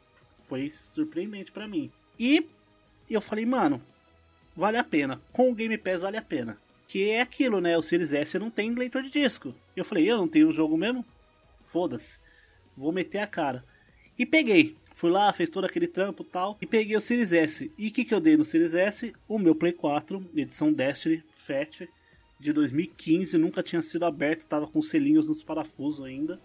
[0.49, 1.93] Foi surpreendente para mim.
[2.19, 2.47] E
[3.11, 3.83] eu falei, mano,
[4.57, 5.21] vale a pena.
[5.33, 6.57] Com o Game Pass vale a pena.
[6.89, 7.77] Que é aquilo, né?
[7.77, 9.55] O Series S não tem leitor de disco.
[9.77, 11.05] Eu falei, eu não tenho o jogo mesmo?
[11.67, 12.19] Foda-se.
[12.77, 13.65] Vou meter a cara.
[14.19, 14.77] E peguei.
[14.95, 16.57] Fui lá, fez todo aquele trampo e tal.
[16.61, 17.73] E peguei o Series S.
[17.77, 19.13] E o que, que eu dei no Series S?
[19.27, 21.89] O meu Play 4, edição Destiny Fat,
[22.39, 23.37] de 2015.
[23.37, 26.41] Nunca tinha sido aberto, tava com selinhos nos parafusos ainda.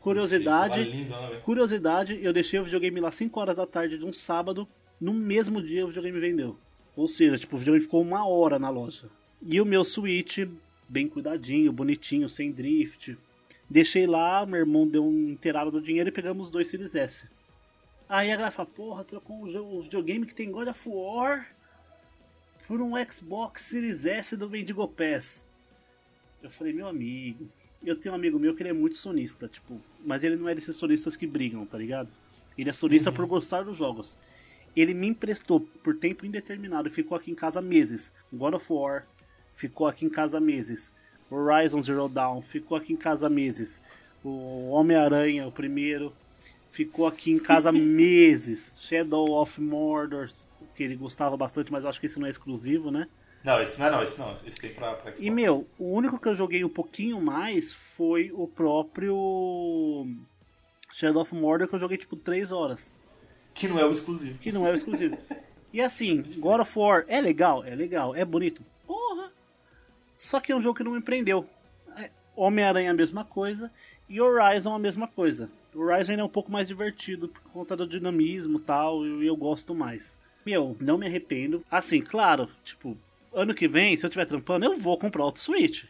[0.00, 4.66] Curiosidade, lindo, curiosidade, eu deixei o videogame lá 5 horas da tarde de um sábado.
[4.98, 6.56] No mesmo dia o videogame vendeu.
[6.96, 9.10] Ou seja, tipo, o videogame ficou uma hora na loja.
[9.42, 10.38] E o meu Switch,
[10.88, 13.16] bem cuidadinho, bonitinho, sem drift.
[13.68, 17.28] Deixei lá, meu irmão deu um inteirado do dinheiro e pegamos os dois Series S.
[18.08, 21.46] Aí a galera fala, porra, trocou um videogame que tem God of War
[22.66, 25.46] por um Xbox Series S do Bendigo Pass.
[26.42, 27.46] Eu falei, meu amigo,
[27.84, 30.54] eu tenho um amigo meu que ele é muito sonista, tipo, mas ele não é
[30.54, 32.08] desses sonistas que brigam, tá ligado?
[32.56, 33.16] Ele é sonista uhum.
[33.16, 34.18] por gostar dos jogos.
[34.74, 38.14] Ele me emprestou por tempo indeterminado, ficou aqui em casa meses.
[38.32, 39.06] God of War
[39.58, 40.94] ficou aqui em casa meses.
[41.28, 43.80] Horizon Zero Dawn ficou aqui em casa meses.
[44.24, 46.12] O Homem-Aranha, o primeiro,
[46.70, 48.72] ficou aqui em casa meses.
[48.76, 50.30] Shadow of Mordor,
[50.76, 53.08] que ele gostava bastante, mas eu acho que esse não é exclusivo, né?
[53.42, 54.34] Não, esse não é não, esse não.
[54.46, 55.20] Esse tem pra, pra Xbox.
[55.20, 60.06] E, meu, o único que eu joguei um pouquinho mais foi o próprio
[60.92, 62.94] Shadow of Mordor, que eu joguei, tipo, 3 horas.
[63.52, 64.38] Que não é o exclusivo.
[64.38, 65.18] Que não é o exclusivo.
[65.72, 67.64] e assim, God of War é legal?
[67.64, 68.14] É legal.
[68.14, 68.62] É bonito?
[70.18, 71.48] Só que é um jogo que não me prendeu.
[71.96, 73.72] É, Homem-Aranha a mesma coisa
[74.08, 75.48] e Horizon a mesma coisa.
[75.74, 80.18] Horizon é um pouco mais divertido por conta do dinamismo tal, e eu gosto mais.
[80.44, 81.64] Meu, não me arrependo.
[81.70, 82.96] Assim, claro, tipo,
[83.32, 85.84] ano que vem, se eu tiver trampando, eu vou comprar outro Switch.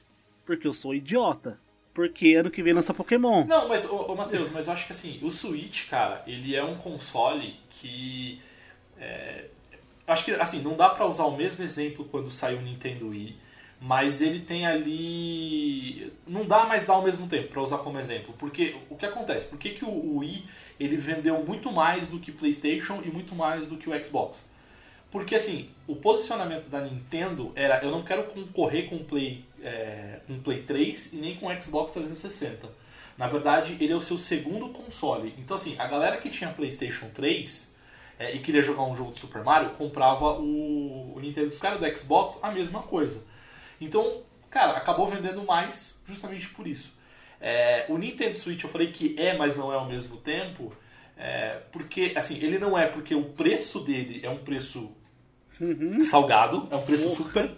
[0.44, 1.58] Porque eu sou idiota.
[1.94, 3.44] Porque ano que vem lança Pokémon.
[3.46, 6.62] Não, mas, ô, ô Matheus, mas eu acho que assim, o Switch, cara, ele é
[6.62, 8.40] um console que.
[8.98, 9.46] É,
[10.06, 13.47] acho que, assim, não dá para usar o mesmo exemplo quando saiu o Nintendo Wii
[13.80, 18.34] mas ele tem ali não dá mais dar ao mesmo tempo para usar como exemplo.
[18.38, 19.46] Porque o que acontece?
[19.46, 20.44] Por que, que o Wii
[20.80, 24.46] ele vendeu muito mais do que PlayStation e muito mais do que o Xbox?
[25.10, 30.20] Porque assim o posicionamento da Nintendo era eu não quero concorrer com o Play é,
[30.26, 32.68] com o Play 3 e nem com o Xbox 360
[33.16, 35.34] na verdade ele é o seu segundo console.
[35.38, 37.74] Então assim a galera que tinha PlayStation 3
[38.18, 41.48] é, e queria jogar um jogo de Super Mario comprava o, o Nintendo.
[41.48, 43.24] Os caras do Xbox a mesma coisa
[43.80, 46.96] então, cara, acabou vendendo mais justamente por isso.
[47.40, 50.72] É, o Nintendo Switch eu falei que é, mas não é ao mesmo tempo,
[51.16, 54.90] é, porque assim ele não é porque o preço dele é um preço
[55.60, 56.02] uhum.
[56.02, 57.50] salgado, é um preço super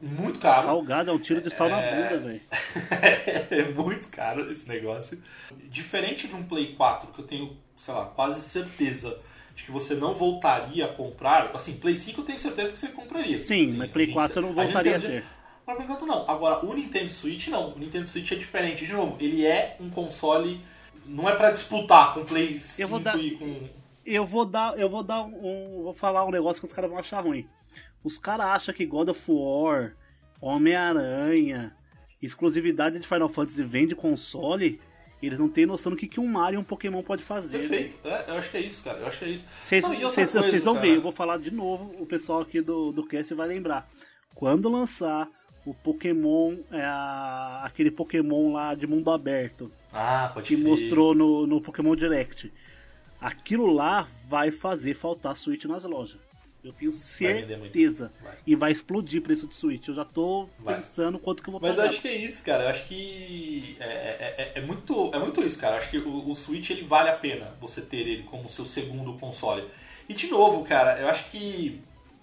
[0.00, 0.62] muito caro.
[0.62, 1.70] Salgado é um tiro de sal é...
[1.70, 2.40] na bunda, velho.
[3.50, 5.22] é muito caro esse negócio.
[5.68, 9.20] Diferente de um Play 4 que eu tenho, sei lá, quase certeza
[9.54, 11.50] de que você não voltaria a comprar.
[11.54, 13.38] Assim, Play 5 eu tenho certeza que você compraria.
[13.38, 15.24] Sim, mas Play 4 eu não voltaria a, a ter.
[15.70, 16.28] Mas Play 4 não.
[16.28, 17.70] Agora, o Nintendo Switch não.
[17.70, 18.86] O Nintendo Switch é diferente.
[18.86, 20.60] De novo, ele é um console.
[21.06, 23.68] Não é para disputar com Play 5 eu vou dar, e com.
[24.04, 24.78] Eu vou dar.
[24.78, 25.82] Eu vou dar um.
[25.82, 27.48] Vou falar um negócio que os caras vão achar ruim.
[28.02, 29.94] Os caras acham que God of War,
[30.40, 31.76] Homem-Aranha,
[32.22, 34.80] exclusividade de Final Fantasy vende console
[35.22, 37.58] eles não têm noção do que, que um Mario e um Pokémon pode fazer.
[37.58, 37.68] Né?
[37.68, 38.08] Perfeito.
[38.08, 38.24] Né?
[38.26, 38.98] É, eu acho que é isso, cara.
[39.00, 39.44] Eu acho que é isso.
[39.60, 43.46] Vocês vão ver, eu vou falar de novo, o pessoal aqui do, do cast vai
[43.46, 43.88] lembrar.
[44.34, 45.28] Quando lançar
[45.64, 46.82] o Pokémon, é,
[47.64, 49.70] aquele Pokémon lá de mundo aberto.
[49.92, 52.52] Ah, pode Que mostrou no, no Pokémon Direct.
[53.20, 56.18] Aquilo lá vai fazer faltar Switch nas lojas.
[56.62, 58.12] Eu tenho certeza.
[58.22, 58.34] Vai.
[58.46, 59.88] E vai explodir o preço de Switch.
[59.88, 60.76] Eu já tô vai.
[60.76, 61.76] pensando quanto que eu vou pagar.
[61.76, 62.64] Mas acho que é isso, cara.
[62.64, 65.76] Eu acho que é, é, é, é muito, é muito isso, cara.
[65.76, 68.66] Eu acho que o, o, Switch ele vale a pena você ter ele como seu
[68.66, 69.66] segundo console.
[70.06, 71.80] E de novo, cara, eu acho que.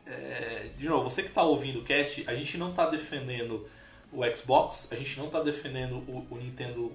[0.09, 3.67] É, de novo, você que está ouvindo o cast, a gente não está defendendo
[4.11, 6.91] o Xbox, a gente não está defendendo o, o, Nintendo,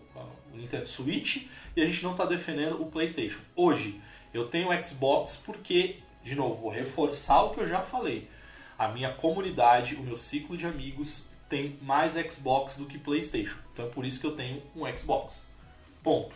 [0.52, 1.46] o Nintendo Switch
[1.76, 3.40] e a gente não está defendendo o PlayStation.
[3.54, 4.00] Hoje,
[4.32, 8.28] eu tenho o Xbox porque de novo, vou reforçar o que eu já falei.
[8.78, 13.58] A minha comunidade, o meu ciclo de amigos tem mais Xbox do que PlayStation.
[13.72, 15.44] Então é por isso que eu tenho um Xbox.
[16.02, 16.34] Ponto.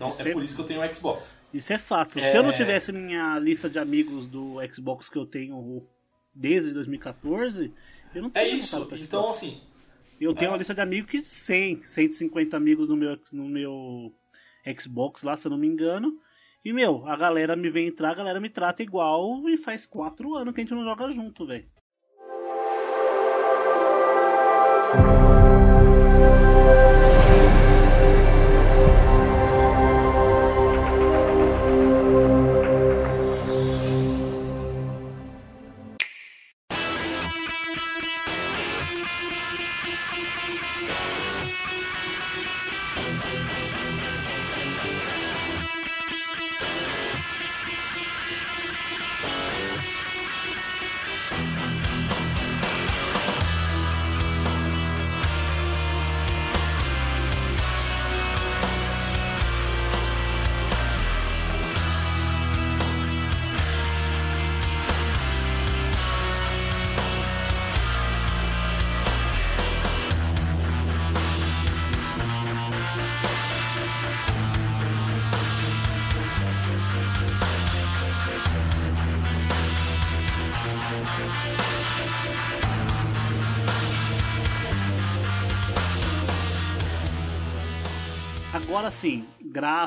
[0.00, 1.34] Então isso é, é por isso que eu tenho um Xbox.
[1.52, 2.18] Isso é fato.
[2.18, 2.30] É...
[2.30, 5.82] Se eu não tivesse minha lista de amigos do Xbox que eu tenho
[6.34, 7.70] desde 2014,
[8.14, 8.88] eu não teria É isso.
[8.92, 9.60] Então, assim.
[10.18, 10.52] Eu tenho é...
[10.52, 14.14] uma lista de amigos que 100, 150 amigos no meu, no meu
[14.78, 16.18] Xbox lá, se eu não me engano.
[16.64, 20.34] E, meu, a galera me vem entrar, a galera me trata igual e faz quatro
[20.34, 21.66] anos que a gente não joga junto, velho.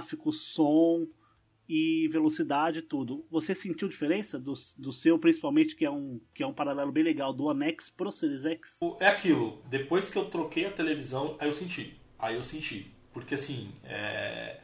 [0.03, 1.07] Gráfico, som
[1.67, 3.25] e velocidade tudo.
[3.31, 7.03] Você sentiu diferença do, do seu, principalmente, que é, um, que é um paralelo bem
[7.03, 8.79] legal, do One X pro Series X?
[8.99, 11.97] É aquilo, depois que eu troquei a televisão, aí eu senti.
[12.19, 12.91] Aí eu senti.
[13.13, 14.59] Porque assim, é...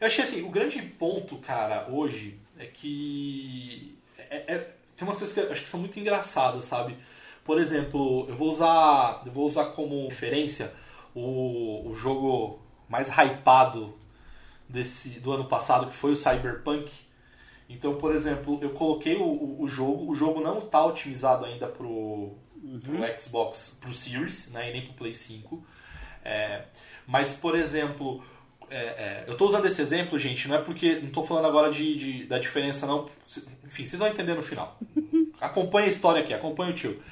[0.00, 4.76] eu achei assim, o grande ponto, cara, hoje é que é, é...
[4.96, 6.96] tem umas coisas que eu acho que são muito engraçadas, sabe?
[7.42, 10.72] Por exemplo, eu vou usar, eu vou usar como referência
[11.14, 12.58] o, o jogo
[12.88, 13.94] mais hypado
[14.68, 16.90] desse, do ano passado, que foi o Cyberpunk.
[17.68, 21.88] Então, por exemplo, eu coloquei o, o jogo, o jogo não está otimizado ainda pro,
[22.62, 22.80] uhum.
[22.80, 25.64] pro Xbox, pro Series, né, e nem pro Play 5.
[26.24, 26.64] É,
[27.06, 28.22] mas, por exemplo,
[28.70, 30.96] é, é, eu estou usando esse exemplo, gente, não é porque.
[30.96, 33.08] Não estou falando agora de, de, da diferença, não.
[33.64, 34.78] Enfim, vocês vão entender no final.
[35.40, 37.02] acompanha a história aqui, acompanha o tio.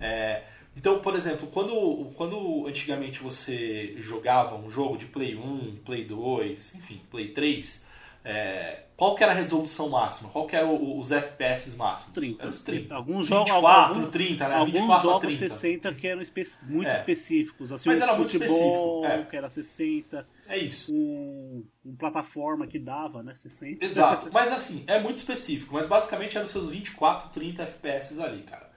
[0.00, 0.42] É,
[0.80, 6.74] então, por exemplo, quando, quando antigamente você jogava um jogo de Play 1, Play 2,
[6.74, 7.84] enfim, Play 3,
[8.24, 10.30] é, qual que era a resolução máxima?
[10.30, 12.14] Qual que eram os FPS máximos?
[12.14, 12.42] 30.
[12.42, 12.94] Era os 30.
[12.94, 14.54] Alguns 24, jogos, 30, né?
[14.54, 15.54] Alguns 24 jogos 30.
[15.54, 16.94] 60 que eram espe muito é.
[16.94, 17.72] específicos.
[17.72, 19.02] Assim, Mas um era muito específico.
[19.04, 19.22] É.
[19.24, 20.26] que era 60.
[20.48, 20.94] É isso.
[20.94, 23.34] Um, um, plataforma que dava, né?
[23.34, 23.84] 60.
[23.84, 24.30] Exato.
[24.32, 25.74] Mas assim, é muito específico.
[25.74, 28.69] Mas basicamente eram os seus 24, 30 FPS ali, cara.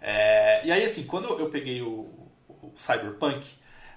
[0.00, 2.08] É, e aí, assim, quando eu peguei o,
[2.48, 3.46] o, Cyberpunk,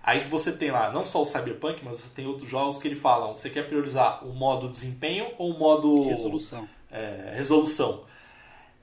[0.04, 2.96] aí você tem lá não só o Cyberpunk, mas você tem outros jogos que ele
[2.96, 6.10] falam, você quer priorizar o modo desempenho ou o modo...
[6.10, 6.68] Resolução.
[6.92, 8.06] É, resolução.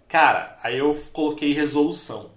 [0.08, 2.30] Cara, aí eu coloquei resolução.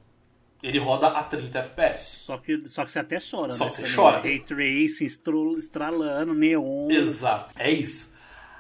[0.61, 2.17] Ele roda a 30 FPS.
[2.17, 3.69] Só que, só que você até chora, só né?
[3.69, 4.19] que você chora.
[4.19, 5.05] Ray tracing,
[5.57, 6.89] estralando, neon.
[6.89, 8.13] Exato, é isso.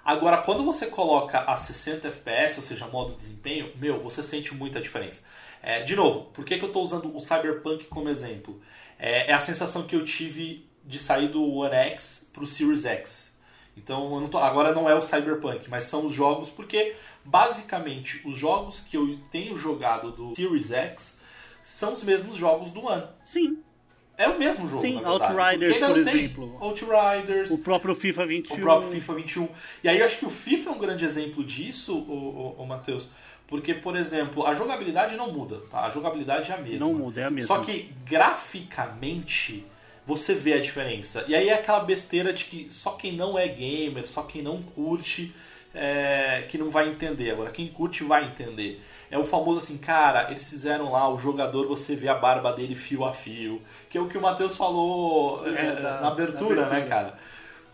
[0.05, 4.79] Agora, quando você coloca a 60 FPS, ou seja, modo desempenho, meu, você sente muita
[4.79, 5.23] diferença.
[5.61, 8.61] É, de novo, por que, que eu estou usando o Cyberpunk como exemplo?
[8.97, 12.85] É, é, a sensação que eu tive de sair do One X para o Series
[12.85, 13.37] X.
[13.77, 18.35] Então, não tô, agora não é o Cyberpunk, mas são os jogos, porque basicamente os
[18.35, 21.21] jogos que eu tenho jogado do Series X
[21.63, 23.03] são os mesmos jogos do One.
[23.23, 23.59] Sim.
[24.19, 24.81] É o mesmo jogo.
[24.81, 26.57] Sim, Outriders, por exemplo.
[26.59, 28.57] Outriders, O próprio FIFA 21.
[28.57, 29.47] o próprio FIFA 21.
[29.81, 33.07] E aí eu acho que o FIFA é um grande exemplo disso, o, o, Matheus.
[33.49, 35.85] Porque, por exemplo, a jogabilidade não muda, tá?
[35.85, 36.79] A jogabilidade é a mesma.
[36.79, 37.47] Não muda, é a mesma.
[37.55, 39.65] Só que graficamente
[40.05, 41.25] você vê a diferença.
[41.27, 44.61] E aí é aquela besteira de que só quem não é gamer, só quem não
[44.61, 45.33] curte,
[45.73, 47.31] é, que não vai entender.
[47.31, 48.81] Agora, quem curte vai entender.
[49.11, 52.75] É o famoso assim, cara, eles fizeram lá, o jogador, você vê a barba dele
[52.75, 53.61] fio a fio.
[53.89, 56.69] Que é o que o Matheus falou é, É, da- na, abertura, na abertura.
[56.69, 57.19] né, cara?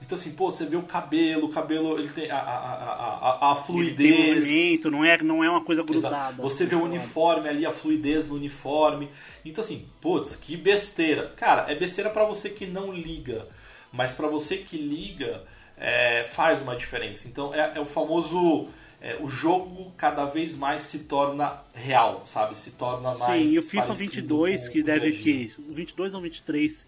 [0.01, 3.51] Então assim, pô, você vê o cabelo, o cabelo, ele tem a, a, a, a,
[3.53, 4.35] a Ele tem fluidez.
[4.35, 5.93] movimento, não é, não é uma coisa Exato.
[5.99, 6.41] grudada.
[6.43, 9.09] Você vê o uniforme ali, a fluidez no uniforme.
[9.43, 11.33] Então assim, putz, que besteira.
[11.37, 13.47] Cara, é besteira pra você que não liga.
[13.91, 15.43] Mas pra você que liga,
[15.77, 17.27] é, faz uma diferença.
[17.27, 18.67] Então é, é o famoso.
[19.01, 22.57] é, o jogo cada vez mais se torna real, sabe?
[22.57, 23.49] Se torna mais.
[23.49, 25.53] Sim, e o FIFA parecido 22, com que deve que.
[25.69, 26.85] 22 ou 23?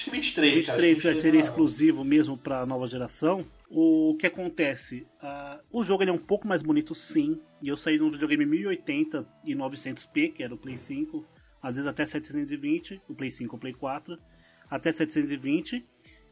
[0.00, 0.80] Acho que 23, cara.
[0.80, 3.44] 23 acho que vai que ser 23 exclusivo mesmo para a nova geração.
[3.68, 5.06] O que acontece?
[5.20, 7.38] Ah, o jogo ele é um pouco mais bonito, sim.
[7.60, 11.22] E eu saí no videogame 1080 e 900p, que era o Play 5,
[11.62, 14.18] às vezes até 720, o Play 5 o Play 4,
[14.70, 15.84] até 720.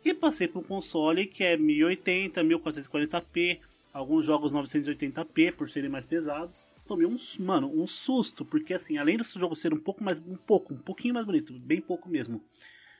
[0.03, 3.61] E passei para um console que é 1080, 1440p,
[3.93, 6.67] alguns jogos 980p por serem mais pesados.
[6.87, 10.37] Tomei um, mano, um susto, porque assim, além desse jogo ser um pouco mais, um
[10.37, 12.43] pouco, um pouquinho mais bonito, bem pouco mesmo.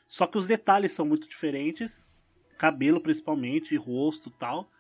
[0.09, 2.11] Só que os detalhes são muito diferentes,
[2.57, 4.71] cabelo principalmente, rosto tal.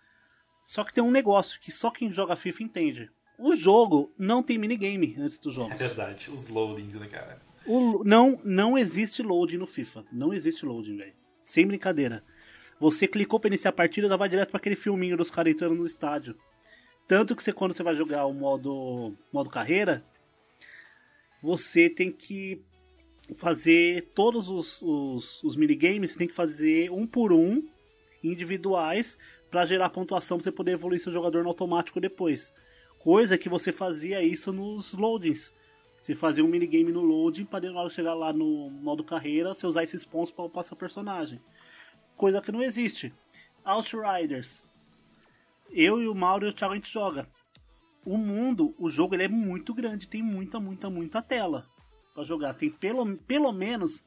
[0.64, 3.10] Só que tem um negócio que só quem joga FIFA entende.
[3.38, 5.76] O jogo não tem minigame antes dos É jogos.
[5.78, 7.36] verdade, os loadings, né, cara?
[7.66, 10.04] O- não, não existe loading no FIFA.
[10.10, 11.12] Não existe loading, velho.
[11.42, 12.24] Sem brincadeira.
[12.80, 15.74] Você clicou pra iniciar a partida, já vai direto pra aquele filminho dos caras entrando
[15.74, 16.36] no estádio.
[17.06, 20.04] Tanto que você, quando você vai jogar o modo, modo carreira,
[21.42, 22.62] você tem que
[23.34, 27.62] fazer todos os, os, os minigames, você tem que fazer um por um,
[28.22, 29.18] individuais,
[29.50, 32.54] pra gerar pontuação pra você poder evoluir seu jogador no automático depois.
[32.98, 35.54] Coisa que você fazia isso nos loadings.
[36.02, 39.66] Você fazia um minigame no loading para na hora chegar lá no modo carreira, você
[39.66, 41.40] usar esses pontos para passar personagem.
[42.16, 43.12] Coisa que não existe.
[43.64, 44.64] Outriders.
[45.70, 47.28] Eu e o Mauro e o Thiago a gente joga.
[48.04, 51.68] O mundo, o jogo ele é muito grande, tem muita, muita, muita tela
[52.18, 52.54] para jogar.
[52.54, 54.04] Tem pelo, pelo menos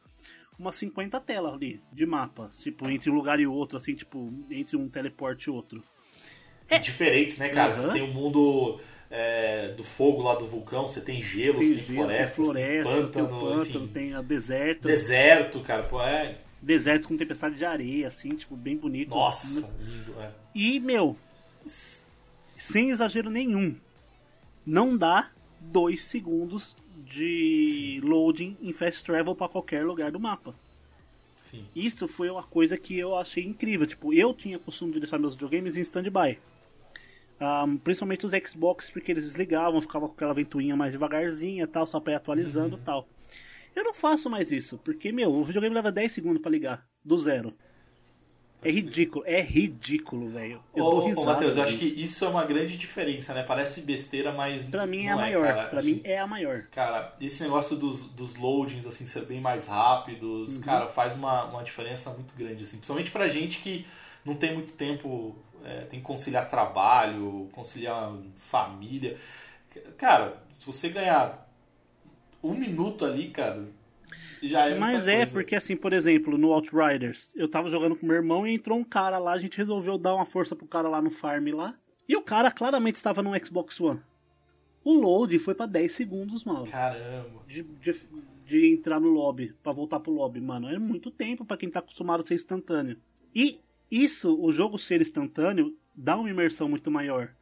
[0.59, 4.76] umas 50 telas ali de mapa, tipo entre um lugar e outro, assim, tipo entre
[4.76, 5.82] um teleporte e outro.
[6.84, 7.74] Diferentes, né, cara?
[7.74, 7.88] Aham.
[7.88, 11.76] Você tem o mundo é, do fogo lá do vulcão, você tem gelo, Tem você
[11.76, 14.88] tem gelo, florestas, tem floresta, tem pântano, tem pântano, tem a deserto.
[14.88, 16.38] Deserto, cara, pô, é.
[16.62, 19.09] deserto com tempestade de areia, assim, tipo, bem bonito.
[19.09, 19.47] Nossa,
[19.80, 20.32] lindo, é.
[20.55, 21.18] E, meu,
[22.55, 23.76] sem exagero nenhum,
[24.66, 30.53] não dá dois segundos de loading em fast travel para qualquer lugar do mapa.
[31.49, 31.65] Sim.
[31.75, 33.85] Isso foi uma coisa que eu achei incrível.
[33.85, 36.39] Tipo, eu tinha costume de deixar meus videogames em stand-by.
[37.39, 41.99] Ahm, principalmente os Xbox, porque eles desligavam, ficava com aquela ventoinha mais devagarzinha tal, só
[41.99, 42.81] pra ir atualizando Uhum.
[42.81, 43.07] e tal.
[43.75, 47.17] Eu não faço mais isso, porque, meu, o videogame leva 10 segundos pra ligar, do
[47.17, 47.53] zero.
[48.64, 50.62] É ridículo, é ridículo, velho.
[50.76, 51.34] Eu Ô, dou ô, risada.
[51.34, 53.41] Matheus, eu acho que isso é uma grande diferença, né?
[53.41, 54.68] Parece besteira, mas.
[54.68, 55.47] Pra mim é a maior.
[55.47, 55.68] cara.
[55.68, 56.64] pra mim é a maior.
[56.72, 60.62] Cara, esse negócio dos, dos loadings, assim, ser bem mais rápidos, Uhum.
[60.62, 62.78] cara, faz uma, uma diferença muito grande, assim.
[62.78, 63.86] Principalmente pra gente que
[64.24, 65.36] não tem muito tempo,
[65.66, 69.18] é, tem que conciliar trabalho, conciliar família.
[69.97, 71.49] Cara, se você ganhar
[72.43, 73.66] um minuto ali, cara,
[74.47, 75.31] já é Mas é, coisa.
[75.31, 78.83] porque assim, por exemplo, no Outriders, eu tava jogando com meu irmão e entrou um
[78.83, 81.75] cara lá, a gente resolveu dar uma força pro cara lá no farm lá.
[82.07, 84.01] E o cara claramente estava no Xbox One.
[84.83, 86.65] O load foi pra 10 segundos, mano.
[86.67, 87.43] Caramba.
[87.47, 87.95] De, de,
[88.45, 90.67] de entrar no lobby, pra voltar pro lobby, mano.
[90.67, 92.97] É muito tempo pra quem tá acostumado a ser instantâneo.
[93.33, 97.33] E isso, o jogo ser instantâneo, dá uma imersão muito maior.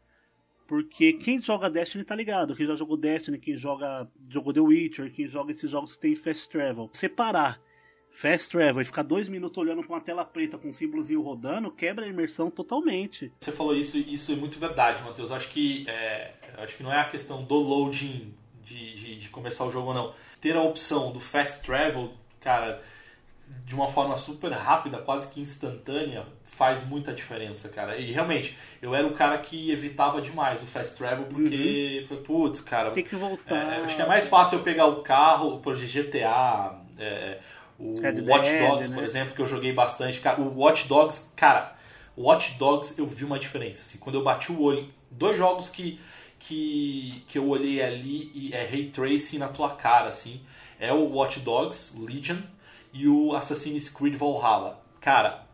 [0.69, 2.55] Porque quem joga Destiny tá ligado.
[2.55, 6.15] Quem já jogou Destiny, quem joga jogou The Witcher, quem joga esses jogos que tem
[6.15, 6.91] Fast Travel.
[6.93, 7.59] Separar
[8.11, 11.71] Fast Travel e ficar dois minutos olhando pra uma tela preta com um símbolozinho rodando,
[11.71, 13.33] quebra a imersão totalmente.
[13.39, 15.31] Você falou isso, isso é muito verdade, Matheus.
[15.31, 19.29] Eu Acho que é, acho que não é a questão do loading de, de, de
[19.29, 20.13] começar o jogo ou não.
[20.39, 22.79] Ter a opção do fast travel, cara,
[23.69, 27.97] de uma forma super rápida, quase que instantânea, faz muita diferença, cara.
[27.97, 32.61] E realmente, eu era o cara que evitava demais o fast travel porque foi, putz,
[32.61, 32.89] cara.
[32.89, 33.55] Tem que voltar.
[33.55, 37.37] É, acho que é mais fácil eu pegar o carro, por GTA, é,
[37.77, 38.95] o Red Dead, Watch Dogs, né?
[38.95, 40.19] por exemplo, que eu joguei bastante.
[40.19, 41.75] Cara, o Watch Dogs, cara,
[42.17, 43.83] Watch Dogs eu vi uma diferença.
[43.83, 46.01] Assim, quando eu bati o olho, dois jogos que,
[46.39, 50.41] que, que eu olhei ali e é Ray Tracing na tua cara, assim,
[50.79, 52.39] é o Watch Dogs Legion
[52.93, 54.81] e o Assassin's Creed Valhalla.
[54.99, 55.47] Cara,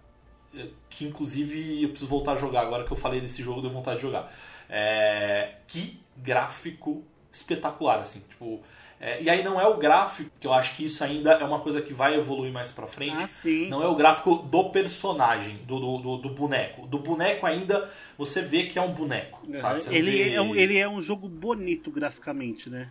[0.89, 3.97] que inclusive eu preciso voltar a jogar agora que eu falei desse jogo, deu vontade
[3.97, 4.33] de jogar.
[4.69, 8.61] É, que gráfico espetacular, assim, tipo.
[8.97, 11.59] É, e aí não é o gráfico, que eu acho que isso ainda é uma
[11.59, 13.13] coisa que vai evoluir mais pra frente.
[13.21, 13.27] Ah.
[13.69, 16.87] Não é o gráfico do personagem, do, do, do, do boneco.
[16.87, 19.41] Do boneco ainda você vê que é um boneco.
[19.81, 22.89] Você Ele é, um, ele é um jogo bonito graficamente, né?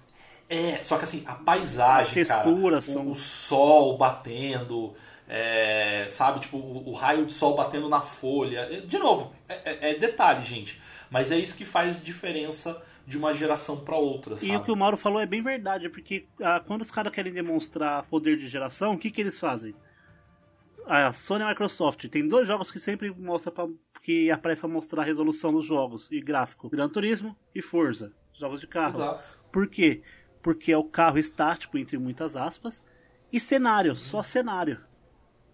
[0.48, 4.94] É, só que assim, a paisagem, As texturas cara, são- o, o sol batendo,
[5.28, 8.60] é, sabe, tipo, o, o raio de sol batendo na folha.
[8.70, 10.80] É, De novo, é, é- é detalhe, gente.
[11.10, 14.50] Mas é isso que faz diferença de uma geração para outra, sabe?
[14.50, 17.32] E o que o Mauro falou é bem verdade, porque ah, quando os caras querem
[17.32, 19.74] demonstrar poder de geração, o que, que eles fazem?
[20.86, 23.66] A Sony e a Microsoft tem dois jogos que sempre mostra pra,
[24.02, 28.60] que aparece pra mostrar a resolução dos jogos e gráfico: Gran Turismo e Forza, jogos
[28.60, 28.96] de carro.
[28.98, 29.38] Exato.
[29.50, 30.02] Por quê?
[30.44, 32.84] Porque é o carro estático, entre muitas aspas,
[33.32, 34.78] e cenário, só cenário.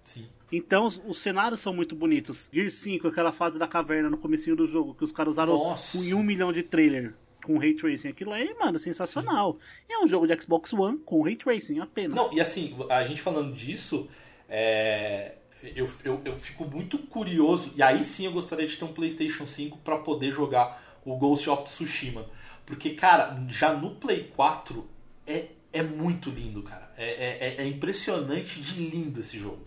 [0.03, 0.27] Sim.
[0.51, 2.51] Então os, os cenários são muito bonitos.
[2.53, 5.97] Gear 5, aquela fase da caverna no comecinho do jogo, que os caras usaram Nossa.
[5.97, 7.15] em um milhão de trailer
[7.45, 8.09] com Ray Tracing.
[8.09, 9.57] Aquilo aí, mano, sensacional.
[9.89, 12.17] É um jogo de Xbox One com Ray Tracing apenas.
[12.17, 14.09] Não, e assim, a gente falando disso,
[14.49, 18.93] é, eu, eu, eu fico muito curioso, e aí sim eu gostaria de ter um
[18.93, 22.27] PlayStation 5 para poder jogar o Ghost of Tsushima.
[22.71, 24.89] Porque, cara, já no Play 4
[25.27, 26.89] é, é muito lindo, cara.
[26.97, 29.65] É, é, é impressionante de lindo esse jogo.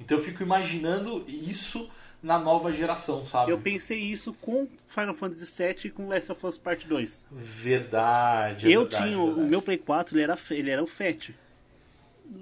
[0.00, 1.88] Então eu fico imaginando isso
[2.20, 3.52] na nova geração, sabe?
[3.52, 7.28] Eu pensei isso com Final Fantasy VII e com Last of Us Part 2.
[7.30, 8.66] Verdade.
[8.66, 9.48] é eu verdade, tinha é o verdade.
[9.48, 11.30] meu Play 4, ele era, ele era o FAT.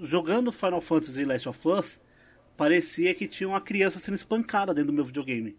[0.01, 2.01] Jogando Final Fantasy e Last of Us,
[2.57, 5.55] parecia que tinha uma criança sendo espancada dentro do meu videogame.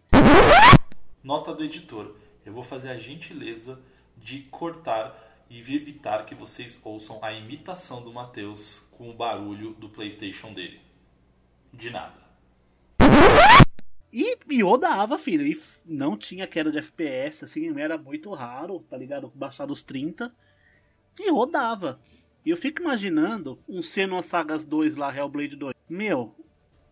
[1.22, 2.16] Nota do editor.
[2.44, 3.78] Eu vou fazer a gentileza
[4.22, 5.18] de cortar
[5.50, 10.80] e evitar que vocês ouçam a imitação do Matheus com o barulho do PlayStation dele.
[11.72, 12.22] De nada.
[14.12, 15.46] E, rodava, filho.
[15.46, 19.32] E não tinha queda de FPS, assim, era muito raro, tá ligado?
[19.34, 20.34] Baixar dos 30.
[21.18, 21.98] E rodava.
[22.44, 25.74] E eu fico imaginando um Senua Sagas 2 lá, Hellblade 2.
[25.88, 26.34] Meu,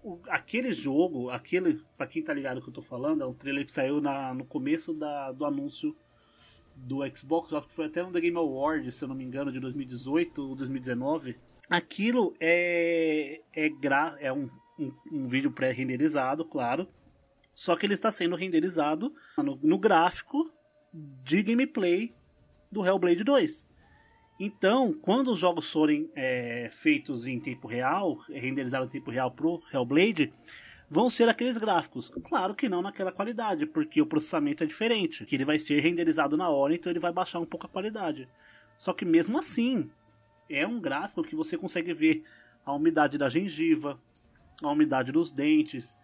[0.03, 3.67] o- aquele jogo, aquele, pra quem tá ligado que eu tô falando, é um trailer
[3.67, 5.95] que saiu na, no começo da, do anúncio
[6.87, 9.53] do Xbox, acho que foi até no The Game Awards, se eu não me engano,
[9.53, 11.37] de 2018 ou 2019.
[11.69, 16.89] Aquilo é, é, gra, é um, um, um vídeo pré-renderizado, claro.
[17.55, 20.51] Só que ele está sendo renderizado no, no gráfico
[20.93, 22.15] de gameplay
[22.71, 23.69] do Hellblade 2.
[24.39, 29.63] Então, quando os jogos forem é, feitos em tempo real, renderizados em tempo real pro
[29.73, 30.33] Hellblade,
[30.91, 32.11] vão ser aqueles gráficos.
[32.25, 35.25] Claro que não naquela qualidade, porque o processamento é diferente.
[35.25, 38.29] Que ele vai ser renderizado na hora, então ele vai baixar um pouco a qualidade.
[38.77, 39.89] Só que mesmo assim,
[40.49, 42.25] é um gráfico que você consegue ver
[42.67, 44.01] a umidade da gengiva,
[44.61, 45.97] a umidade dos dentes,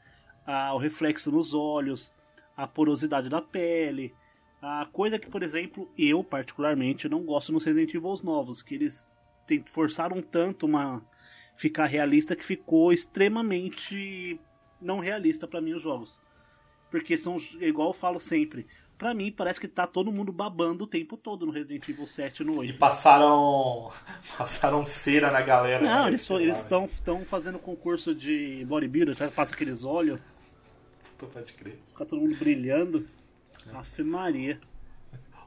[0.47, 2.12] a- o reflexo nos olhos,
[2.57, 4.14] a porosidade da pele.
[4.62, 9.11] A coisa que, por exemplo, eu particularmente não gosto nos Resident Evil novos, que eles
[9.66, 11.05] forçaram tanto uma
[11.57, 14.39] ficar realista que ficou extremamente
[14.81, 16.20] não realista pra mim os jogos.
[16.91, 18.66] Porque são, igual eu falo sempre,
[18.97, 22.41] pra mim parece que tá todo mundo babando o tempo todo no Resident Evil 7
[22.41, 22.74] e no 8.
[22.74, 23.91] E passaram.
[24.39, 25.85] Passaram cera na galera.
[25.85, 26.09] Não, né?
[26.11, 26.47] eles né?
[26.49, 30.20] estão estão fazendo concurso de bodybuilder, passa aqueles olhos,
[31.18, 31.79] Puta, Pode crer.
[31.87, 33.07] fica todo mundo brilhando.
[33.72, 34.61] Afe Maria.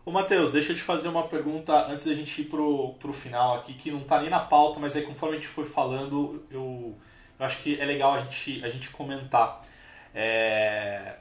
[0.03, 3.57] Ô Matheus, deixa eu te fazer uma pergunta antes da gente ir pro, pro final
[3.57, 6.97] aqui, que não tá nem na pauta, mas aí conforme a gente foi falando, eu,
[7.39, 9.61] eu acho que é legal a gente, a gente comentar.
[10.13, 11.17] É,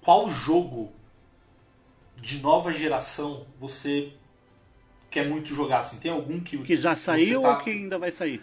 [0.00, 0.92] qual jogo
[2.16, 4.12] de nova geração você
[5.10, 5.80] quer muito jogar?
[5.80, 6.56] Assim, tem algum que.
[6.58, 8.42] Que já saiu tá- ou que ainda vai sair?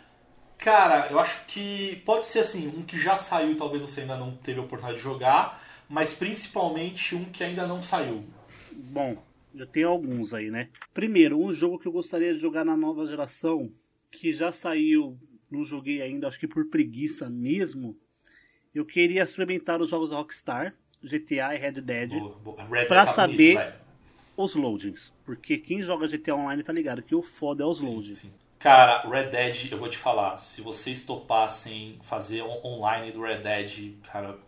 [0.58, 4.36] Cara, eu acho que pode ser assim, um que já saiu talvez você ainda não
[4.38, 8.24] teve a oportunidade de jogar, mas principalmente um que ainda não saiu.
[8.72, 9.18] Bom,
[9.54, 10.70] já tem alguns aí, né?
[10.94, 13.70] Primeiro, um jogo que eu gostaria de jogar na nova geração,
[14.10, 15.20] que já saiu,
[15.56, 17.98] não joguei ainda, acho que por preguiça mesmo.
[18.74, 22.12] Eu queria experimentar os jogos da Rockstar, GTA e Red Dead,
[22.88, 23.74] tá saber- bonito,
[24.38, 25.14] os loadings.
[25.24, 28.20] Porque quem joga GTA Online tá ligado que o foda é os loadings.
[28.20, 28.32] Sim.
[28.60, 33.38] Cara, Red Dead, eu vou te falar, se vocês topassem fazer on- online do Red
[33.40, 34.40] Dead, cara,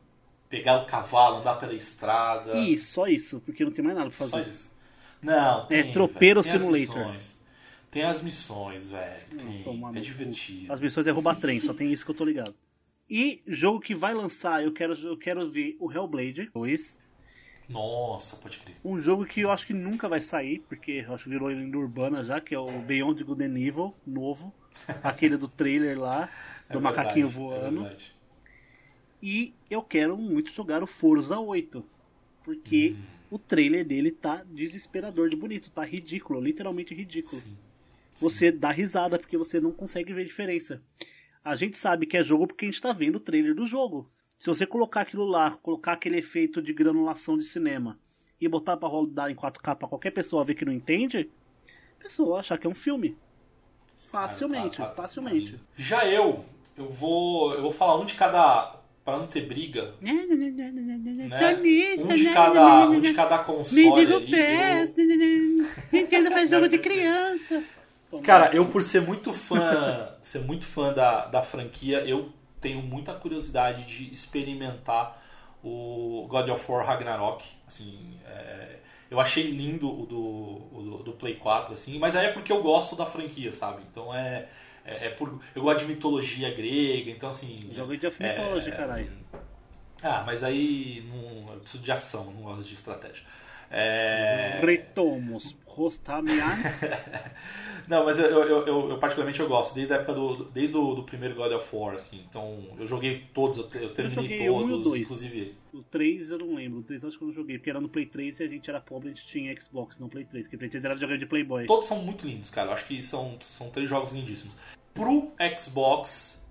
[0.50, 2.58] pegar o cavalo, andar pela estrada.
[2.58, 4.50] E só isso, porque não tem mais nada pra Só fazer.
[4.50, 4.76] isso.
[5.22, 7.16] Não, tem, tropeiro velho, tem simulator.
[7.90, 9.26] Tem as missões, velho.
[9.38, 9.64] Tem.
[9.96, 10.72] É divertido.
[10.72, 12.54] As missões é roubar trem, só tem isso que eu tô ligado.
[13.10, 17.00] E jogo que vai lançar, eu quero, eu quero ver o Hellblade 2.
[17.70, 18.76] Nossa, pode crer.
[18.84, 21.78] Um jogo que eu acho que nunca vai sair, porque eu acho que virou lenda
[21.78, 24.54] urbana já, que é o Beyond Good and Evil, novo.
[25.04, 26.30] aquele do trailer lá,
[26.70, 27.86] do É macaquinho verdade, voando.
[27.88, 27.98] É.
[29.22, 31.84] E eu quero muito jogar o Forza 8.
[32.44, 33.04] Porque Hum.
[33.32, 37.42] o trailer dele tá desesperador de bonito, tá ridículo, literalmente ridículo.
[38.20, 40.82] Você dá risada porque você não consegue ver diferença.
[41.44, 44.10] A gente sabe que é jogo porque a gente tá vendo o trailer do jogo.
[44.40, 47.98] Se você colocar aquilo lá, colocar aquele efeito de granulação de cinema
[48.40, 51.30] e botar pra rodar em 4K pra qualquer pessoa ver que não entende,
[52.00, 53.18] a pessoa achar que é um filme.
[54.12, 55.52] Facilmente, Tá- tá- tá facilmente.
[55.54, 55.60] lindo.
[55.76, 56.46] Já eu,
[56.78, 60.12] eu vou, eu vou falar um de cada, pra não ter briga, né?
[62.02, 63.84] Um de cada, um de cada console.
[63.84, 64.96] Me diga o PES.
[65.92, 67.64] Nintendo faz jogo de criança.
[68.24, 72.32] Cara, eu por ser muito fã, ser muito fã da, da franquia, eu
[72.62, 75.22] tenho muita curiosidade de experimentar
[75.64, 77.44] o God of War Ragnarok.
[77.68, 78.78] Assim, é,
[79.12, 82.52] eu achei lindo o do, o do, do Play 4, assim, mas aí é porque
[82.52, 83.82] eu gosto da franquia, sabe?
[83.92, 84.48] Então é,
[84.86, 87.58] é, é por, eu gosto de mitologia grega, então assim.
[87.74, 89.12] Jogo de é, Mythology, caralho.
[90.02, 93.24] Ah, mas aí não, eu preciso de ação, não gosto de estratégia.
[93.70, 94.62] É...
[94.64, 95.56] Retomos.
[95.78, 96.44] Rostamian.
[97.88, 100.46] Não, mas eu, eu, eu, eu particularmente eu gosto, desde a época do.
[100.46, 102.22] Desde o do primeiro God of War, assim.
[102.30, 105.02] Então, eu joguei todos, eu, te- eu terminei joguei o um o todos, dois.
[105.04, 105.56] inclusive.
[105.72, 106.80] O 3 eu não lembro.
[106.80, 107.58] O 3 eu acho que eu não joguei.
[107.58, 110.10] Porque era no Play 3 e a gente era pobre, a gente tinha Xbox, não
[110.10, 110.46] Play 3.
[110.48, 111.66] Porque Play 3 era videogame de Playboy.
[111.66, 112.70] Todos são muito lindos, cara.
[112.70, 114.58] Eu acho que são, são três jogos lindíssimos.
[114.94, 116.46] Pro Xbox,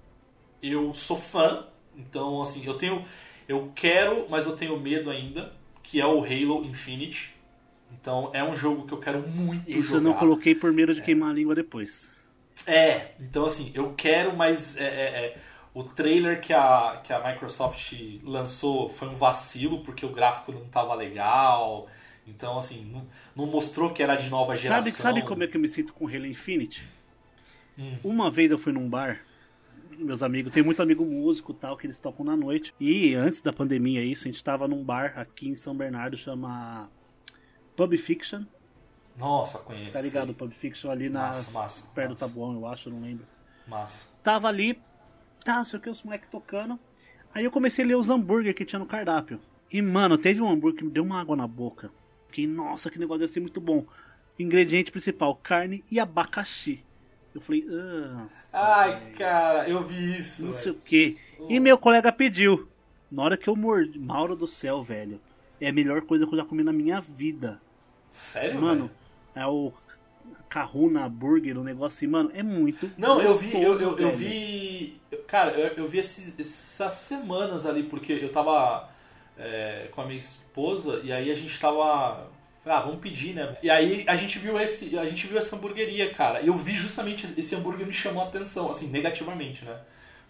[0.62, 1.66] eu sou fã.
[1.96, 3.04] Então, assim, eu tenho.
[3.48, 5.52] Eu quero, mas eu tenho medo ainda.
[5.82, 7.35] Que é o Halo Infinite.
[8.00, 9.98] Então, é um jogo que eu quero muito Isso jogar.
[9.98, 12.14] eu não coloquei por medo de queimar a língua depois.
[12.66, 15.38] É, então assim, eu quero, mas é, é, é,
[15.74, 17.92] o trailer que a, que a Microsoft
[18.22, 21.86] lançou foi um vacilo, porque o gráfico não tava legal.
[22.26, 24.84] Então, assim, não, não mostrou que era de nova geração.
[24.84, 26.84] Sabe, sabe como é que eu me sinto com Halo Infinite?
[27.78, 27.98] Hum.
[28.02, 29.20] Uma vez eu fui num bar,
[29.96, 32.74] meus amigos, tem muito amigo músico e tal, que eles tocam na noite.
[32.80, 36.90] E antes da pandemia, isso, a gente tava num bar aqui em São Bernardo, chama
[37.76, 38.44] Pub Fiction.
[39.16, 39.92] Nossa, conheço.
[39.92, 40.34] Tá ligado?
[40.34, 41.86] Pub Fiction ali na, Massa, massa.
[41.94, 43.26] perto do massa, Tabuão, eu acho, eu não lembro.
[43.66, 44.06] Massa.
[44.22, 44.80] Tava ali,
[45.44, 46.78] tá, sei o que, os moleques tocando.
[47.34, 49.38] Aí eu comecei a ler os hambúrguer que tinha no cardápio.
[49.70, 51.90] E, mano, teve um hambúrguer que me deu uma água na boca.
[52.32, 53.84] Que, nossa, que negócio deve ser muito bom.
[54.38, 56.84] Ingrediente principal, carne e abacaxi.
[57.34, 58.58] Eu falei, nossa.
[58.58, 60.42] Ai, cara, eu vi isso.
[60.44, 60.62] não velho.
[60.62, 61.18] sei o que.
[61.48, 62.68] E meu colega pediu.
[63.10, 65.20] Na hora que eu mordi, Mauro do céu, velho.
[65.60, 67.60] É a melhor coisa que eu já comi na minha vida.
[68.16, 68.90] Sério, Mano,
[69.34, 69.70] é o
[70.48, 74.98] Kahuna Burger, um negócio assim, mano, é muito Não, eu vi, eu, eu, eu vi.
[75.28, 78.88] Cara, eu, eu vi esses- essas semanas ali, porque eu tava
[79.38, 82.28] é, com a minha esposa e aí a gente tava.
[82.64, 83.56] Ah, vamos pedir, né?
[83.62, 84.98] E aí a gente viu esse.
[84.98, 86.40] A gente viu essa hamburgueria, cara.
[86.40, 89.78] E eu vi justamente esse hambúrguer me chamou a atenção, assim, negativamente, né?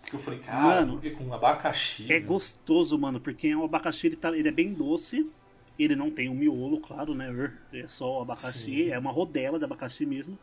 [0.03, 2.13] Porque eu falei, cara, Mano, hambúrguer com abacaxi.
[2.13, 2.27] É né?
[2.27, 5.25] gostoso, mano, porque o abacaxi ele, tá, ele é bem doce.
[5.79, 7.53] Ele não tem um miolo, claro, né?
[7.73, 8.91] É só o abacaxi, Sim.
[8.91, 10.39] é uma rodela de abacaxi mesmo.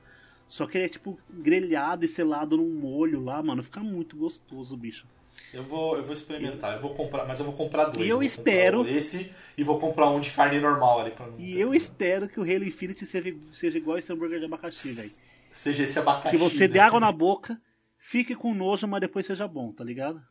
[0.48, 3.64] Só que ele é tipo grelhado e selado num molho lá, mano.
[3.64, 5.08] Fica muito gostoso, bicho.
[5.52, 8.06] Eu vou, eu vou experimentar, eu vou comprar, mas eu vou comprar dois.
[8.06, 11.26] E eu vou espero- comprar Esse e vou comprar um de carne normal ali pra
[11.28, 14.94] não E eu espero que o Halo Infinite seja, seja igual esse hambúrguer de abacaxi,
[14.94, 15.12] velho.
[15.52, 16.30] Seja esse abacaxi.
[16.30, 16.74] Que você né?
[16.74, 17.60] dê água na boca,
[17.98, 20.22] fique com nojo, mas depois seja bom, tá ligado?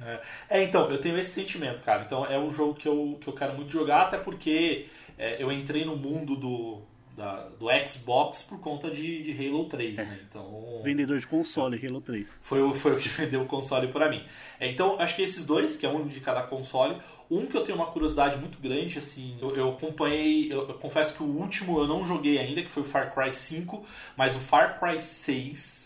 [0.00, 0.20] É.
[0.50, 2.02] É, então, eu tenho esse sentimento, cara.
[2.04, 4.86] Então é um jogo que eu, que eu quero muito jogar, até porque
[5.18, 6.82] é, eu entrei no mundo do,
[7.16, 10.20] da- do Xbox por conta de, de Halo 3, né?
[10.28, 10.80] Então.
[10.84, 12.40] Vendedor de console, Halo 3.
[12.42, 14.22] Foi, o- foi o que vendeu o console pra mim.
[14.60, 16.96] É, Então, acho que esses dois, que é um de cada console.
[17.28, 21.16] Um que eu tenho uma curiosidade muito grande, assim, eu, eu acompanhei, eu, eu confesso
[21.16, 23.84] que o último eu não joguei ainda, que foi o Far Cry 5,
[24.16, 25.85] mas o Far Cry 6,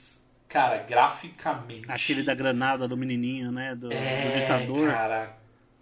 [0.50, 1.86] cara, graficamente.
[1.88, 3.74] Aquele da granada do menininho, né?
[3.74, 3.94] Do, do
[4.40, 4.88] ditador.
[4.88, 5.36] É, cara.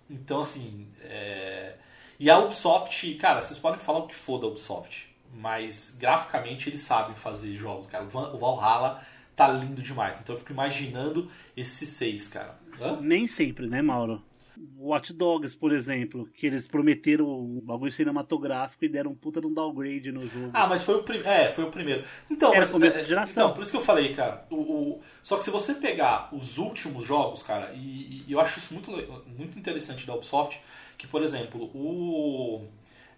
[0.09, 0.87] Então, assim.
[1.03, 1.75] é,
[2.21, 6.83] E a Ubisoft, cara, vocês podem falar o que for da Ubisoft, mas graficamente eles
[6.83, 8.05] sabem fazer jogos, cara.
[8.05, 9.03] O Valhalla
[9.35, 10.19] tá lindo demais.
[10.21, 12.57] Então eu fico imaginando esses seis, cara.
[12.81, 12.99] Hã?
[13.01, 14.23] Nem sempre, né, Mauro?
[14.77, 19.47] Watch Dogs, por exemplo, que eles prometeram um bagulho cinematográfico e deram um puta de
[19.47, 20.51] um downgrade no jogo.
[20.53, 21.29] Ah, mas foi o primeiro.
[21.29, 22.05] É, foi o primeiro.
[22.31, 23.45] Então, Era mas, começo é, de geração.
[23.45, 24.45] Então, por isso que eu falei, cara.
[24.51, 28.59] O, o- Só que se você pegar os últimos jogos, cara, e, e eu acho
[28.59, 28.91] isso muito,
[29.37, 30.61] muito interessante da Ubisoft,
[30.97, 32.63] que, por exemplo, o.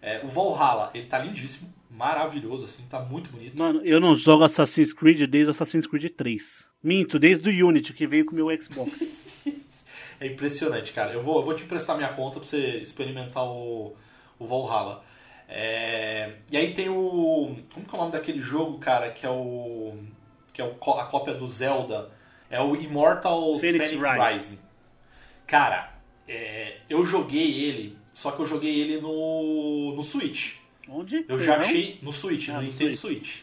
[0.01, 3.57] é, o Valhalla, ele tá lindíssimo, maravilhoso, assim, tá muito bonito.
[3.57, 6.69] Mano, eu não jogo Assassin's Creed desde Assassin's Creed 3.
[6.83, 9.20] Minto, desde o Unity que veio com o meu Xbox.
[10.21, 11.11] é impressionante, cara.
[11.11, 13.95] Eu vou, eu vou te emprestar minha conta pra você experimentar o,
[14.37, 15.03] o Valhalla.
[15.49, 17.57] É, e aí tem o.
[17.73, 19.09] Como que é o nome daquele jogo, cara?
[19.09, 19.97] Que é o.
[20.53, 22.11] Que é o, a cópia do Zelda.
[22.49, 24.33] É o Immortal Phoenix, Phoenix Rising.
[24.33, 24.59] Rising.
[25.47, 25.91] Cara,
[26.27, 30.57] é, eu joguei ele, só que eu joguei ele no, no Switch.
[30.87, 31.25] Onde?
[31.27, 31.97] Eu já achei.
[32.01, 33.37] No Switch, ah, no, no Nintendo Switch.
[33.37, 33.41] Switch.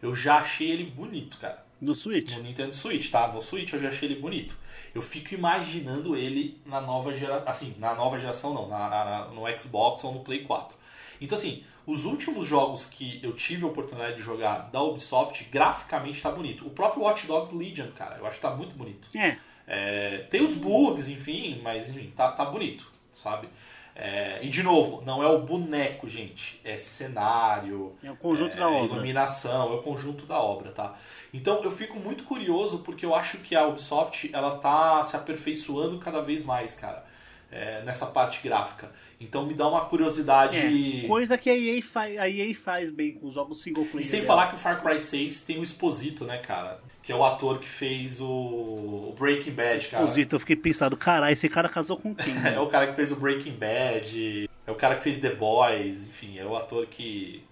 [0.00, 1.63] Eu já achei ele bonito, cara.
[1.84, 2.36] No Switch?
[2.36, 3.28] No Nintendo Switch, tá?
[3.28, 4.56] No Switch eu já achei ele bonito.
[4.94, 7.48] Eu fico imaginando ele na nova geração.
[7.48, 10.76] Assim, na nova geração não, na, na, no Xbox ou no Play 4.
[11.20, 16.22] Então, assim, os últimos jogos que eu tive a oportunidade de jogar da Ubisoft, graficamente
[16.22, 16.66] tá bonito.
[16.66, 19.08] O próprio Watch Dogs Legion, cara, eu acho que tá muito bonito.
[19.16, 19.36] É.
[19.66, 22.90] é tem os bugs, enfim, mas enfim, tá, tá bonito,
[23.22, 23.48] sabe?
[23.96, 26.60] É, e de novo, não é o boneco, gente.
[26.64, 27.96] É cenário.
[28.02, 28.96] É o conjunto é, da obra.
[28.96, 30.96] Iluminação, é o conjunto da obra, tá?
[31.32, 35.98] Então eu fico muito curioso porque eu acho que a Ubisoft ela tá se aperfeiçoando
[35.98, 37.04] cada vez mais, cara.
[37.52, 38.90] É, nessa parte gráfica.
[39.20, 40.58] Então me dá uma curiosidade.
[41.04, 44.06] É, coisa que a EA, faz, a EA faz bem com os jogos single player.
[44.06, 44.26] E sem dela.
[44.26, 46.80] falar que o Far Cry 6 tem o Exposito, né, cara?
[47.02, 50.04] Que é o ator que fez o Breaking Bad, cara.
[50.04, 52.34] Exposito, eu fiquei pensando, caralho, esse cara casou com quem?
[52.46, 56.02] é o cara que fez o Breaking Bad, é o cara que fez The Boys,
[56.02, 57.42] enfim, é o ator que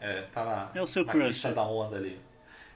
[0.00, 1.42] é, tá na, é o seu na crush.
[1.42, 2.18] da onda ali.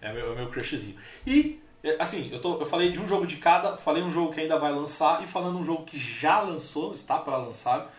[0.03, 0.97] É o meu, é o meu crushzinho.
[1.27, 4.33] E é, assim, eu, tô, eu falei de um jogo de cada, falei um jogo
[4.33, 7.93] que ainda vai lançar e falando um jogo que já lançou, está para lançar,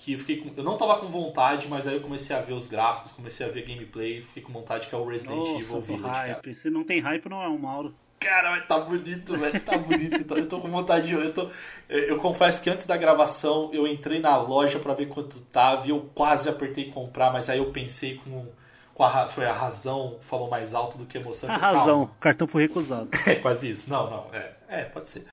[0.00, 2.54] que eu fiquei com, eu não tava com vontade, mas aí eu comecei a ver
[2.54, 5.80] os gráficos, comecei a ver gameplay, fiquei com vontade que é o Resident Nossa, Evil
[5.82, 6.42] Village, hype.
[6.42, 6.54] Cara.
[6.54, 7.94] Se não tem hype, não é um Mauro.
[8.18, 10.34] Cara, tá bonito, velho, tá bonito.
[10.36, 11.14] eu tô com vontade de.
[11.14, 11.50] Eu, tô,
[11.88, 15.86] eu, eu, confesso que antes da gravação eu entrei na loja para ver quanto tava
[15.86, 18.46] e eu quase apertei comprar, mas aí eu pensei com.
[18.94, 21.50] com a, foi a razão falou mais alto do que a emoção.
[21.50, 23.10] A razão, o cartão foi recusado.
[23.26, 23.90] É quase isso.
[23.90, 25.26] Não, não, é, é pode ser.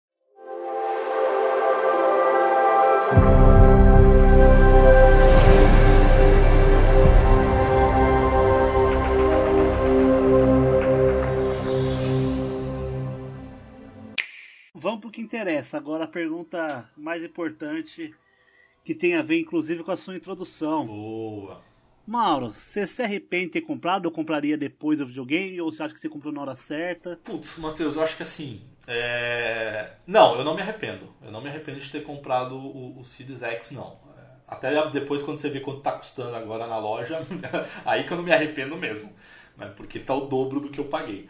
[14.97, 15.77] Vamos pro que interessa.
[15.77, 18.15] Agora a pergunta mais importante
[18.83, 20.87] que tem a ver inclusive com a sua introdução.
[20.87, 21.61] Boa.
[22.07, 25.61] Mauro, você se arrepende de ter comprado ou compraria depois do videogame?
[25.61, 27.19] Ou você acha que você comprou na hora certa?
[27.23, 28.61] Putz, Matheus, eu acho que assim.
[28.87, 29.91] É...
[30.07, 31.13] Não, eu não me arrependo.
[31.21, 33.99] Eu não me arrependo de ter comprado o, o Series X, não.
[34.17, 37.21] É, até depois, quando você vê quanto tá custando agora na loja,
[37.85, 39.13] aí que eu não me arrependo mesmo.
[39.55, 39.71] Né?
[39.75, 41.29] Porque tá o dobro do que eu paguei.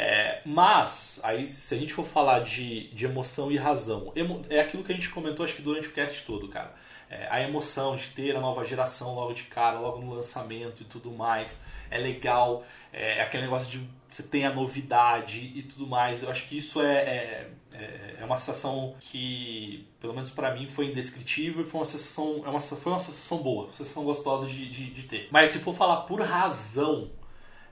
[0.00, 4.60] É, mas, aí se a gente for falar de, de emoção e razão, emo, é
[4.60, 6.72] aquilo que a gente comentou acho que durante o cast todo, cara.
[7.10, 10.84] É, a emoção de ter a nova geração logo de cara, logo no lançamento e
[10.84, 12.64] tudo mais, é legal.
[12.92, 16.22] É, é aquele negócio de você tem a novidade e tudo mais.
[16.22, 20.68] Eu acho que isso é, é, é, é uma sensação que, pelo menos para mim,
[20.68, 24.46] foi indescritível e foi uma sensação, é uma, foi uma sensação boa, uma sensação gostosa
[24.46, 25.28] de, de, de ter.
[25.32, 27.10] Mas se for falar por razão,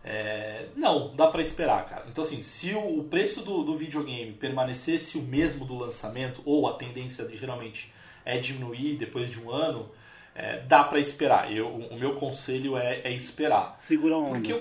[0.09, 2.05] é, não, dá para esperar, cara.
[2.09, 6.69] Então, assim, se o, o preço do, do, videogame permanecesse o mesmo do lançamento, ou
[6.69, 7.93] a tendência de, geralmente
[8.25, 9.91] é diminuir depois de um ano,
[10.33, 11.53] é, dá para esperar.
[11.53, 13.75] Eu, o meu conselho é, é esperar.
[13.81, 14.39] Segura a onda.
[14.39, 14.53] Porque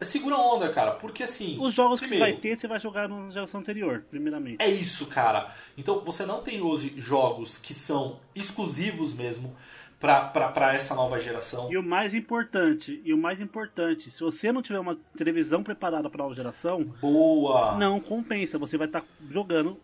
[0.00, 0.92] o segura a onda, cara.
[0.92, 1.58] Porque assim.
[1.58, 4.62] Os jogos primeiro, que vai ter, você vai jogar na geração anterior, primeiramente.
[4.62, 5.52] É isso, cara.
[5.76, 9.56] Então você não tem hoje jogos que são exclusivos mesmo
[9.98, 11.72] para essa nova geração.
[11.72, 16.08] E o mais importante, e o mais importante, se você não tiver uma televisão preparada
[16.10, 17.76] para a nova geração, boa.
[17.76, 19.80] Não compensa, você vai estar tá jogando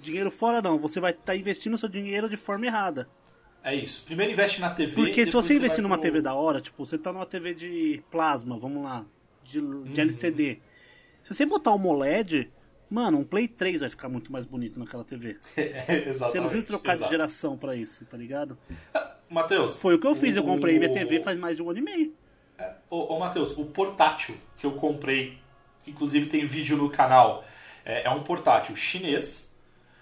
[0.00, 3.08] dinheiro fora não, você vai estar tá investindo seu dinheiro de forma errada.
[3.62, 4.02] É isso.
[4.04, 4.94] Primeiro investe na TV.
[4.94, 6.02] Porque se você investir numa pro...
[6.02, 9.04] TV da hora, tipo, você tá numa TV de plasma, vamos lá,
[9.44, 9.92] de, de uhum.
[9.96, 10.60] LCD.
[11.22, 12.50] Se você botar o OLED,
[12.88, 15.36] mano, um Play 3 vai ficar muito mais bonito naquela TV.
[15.56, 16.18] É, exatamente.
[16.18, 18.56] Você não precisa trocar de geração para isso, tá ligado?
[19.30, 19.78] Matheus.
[19.78, 20.38] Foi o que eu fiz, o...
[20.40, 22.14] eu comprei minha TV faz mais de um ano e meio.
[22.58, 25.38] É, ô, ô Matheus, o portátil que eu comprei,
[25.86, 27.44] inclusive tem vídeo no canal,
[27.84, 29.52] é, é, um portátil chinês,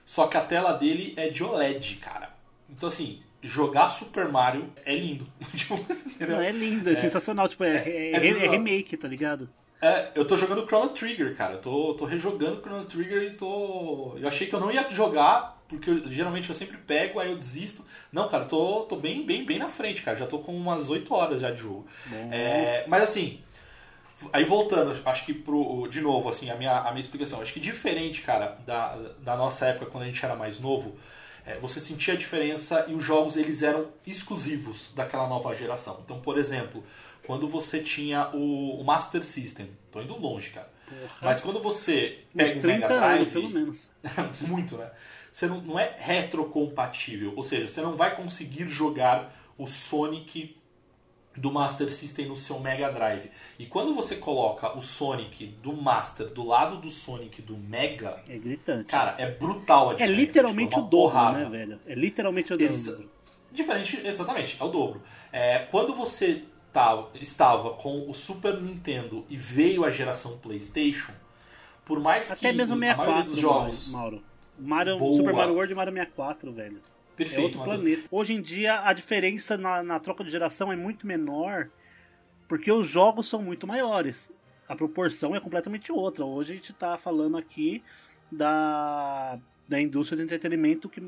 [0.04, 2.30] só que a tela dele é de OLED, cara.
[2.70, 5.26] Então assim, jogar Super Mario é lindo.
[5.54, 5.78] Tipo,
[6.20, 9.48] Não, é lindo, é, é sensacional, tipo, é, é, é, é remake, tá ligado?
[9.80, 11.54] É, eu tô jogando Chrono Trigger, cara.
[11.54, 14.16] Eu tô, tô rejogando Chrono Trigger e tô.
[14.16, 17.36] Eu achei que eu não ia jogar, porque eu, geralmente eu sempre pego, aí eu
[17.36, 17.84] desisto.
[18.12, 20.16] Não, cara, eu tô, tô bem, bem, bem na frente, cara.
[20.16, 21.86] Já tô com umas 8 horas já de jogo.
[22.30, 23.40] É, mas assim,
[24.32, 25.86] aí voltando, acho que pro.
[25.88, 27.40] De novo, assim, a minha, a minha explicação.
[27.40, 30.96] Acho que diferente, cara, da, da nossa época quando a gente era mais novo.
[31.44, 36.00] É, você sentia a diferença e os jogos eles eram exclusivos daquela nova geração.
[36.04, 36.82] Então, por exemplo,
[37.24, 39.70] quando você tinha o, o Master System.
[39.92, 40.68] Tô indo longe, cara.
[40.88, 41.18] Porra.
[41.22, 43.20] Mas quando você pega Uns 30 o Mega Drive.
[43.20, 43.90] Anos, pelo menos.
[44.42, 44.90] muito, né?
[45.36, 50.56] Você não, não é retrocompatível, ou seja, você não vai conseguir jogar o Sonic
[51.36, 53.30] do Master System no seu Mega Drive.
[53.58, 58.38] E quando você coloca o Sonic do Master do lado do Sonic do Mega, É
[58.38, 58.86] gritante.
[58.86, 60.18] cara, é brutal a é diferença.
[60.18, 61.38] literalmente tipo, é o dobro, porrada.
[61.40, 61.80] né, velho?
[61.86, 63.10] É literalmente o dobro.
[63.52, 65.02] Diferente, exatamente, é o dobro.
[65.30, 71.12] É, quando você tava, estava com o Super Nintendo e veio a geração PlayStation,
[71.84, 73.88] por mais Até que mesmo a maioria 64, dos jogos.
[73.92, 74.22] Mauro.
[74.58, 75.16] Mario, Boa.
[75.16, 76.76] Super Mario World e Mario 64, velho.
[76.78, 77.76] É Perfeito, outro Matheus.
[77.78, 78.08] planeta.
[78.10, 81.70] Hoje em dia, a diferença na, na troca de geração é muito menor,
[82.48, 84.30] porque os jogos são muito maiores.
[84.68, 86.24] A proporção é completamente outra.
[86.24, 87.82] Hoje a gente tá falando aqui
[88.30, 89.38] da,
[89.68, 91.00] da indústria de entretenimento que,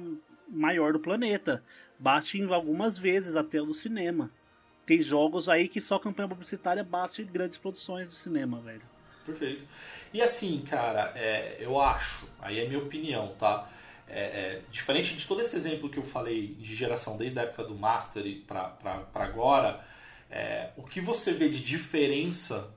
[0.49, 1.63] maior do planeta.
[1.99, 4.31] Bate em algumas vezes até o do cinema.
[4.87, 8.83] Tem jogos aí que só campanha publicitária bate em grandes produções de cinema, velho.
[9.27, 9.65] Perfeito.
[10.13, 13.69] E assim, cara, é, eu acho, aí é minha opinião, tá?
[14.09, 17.65] É, é, diferente de todo esse exemplo que eu falei de geração desde a época
[17.65, 19.85] do Master pra agora,
[20.31, 22.71] é, o que você vê de diferença,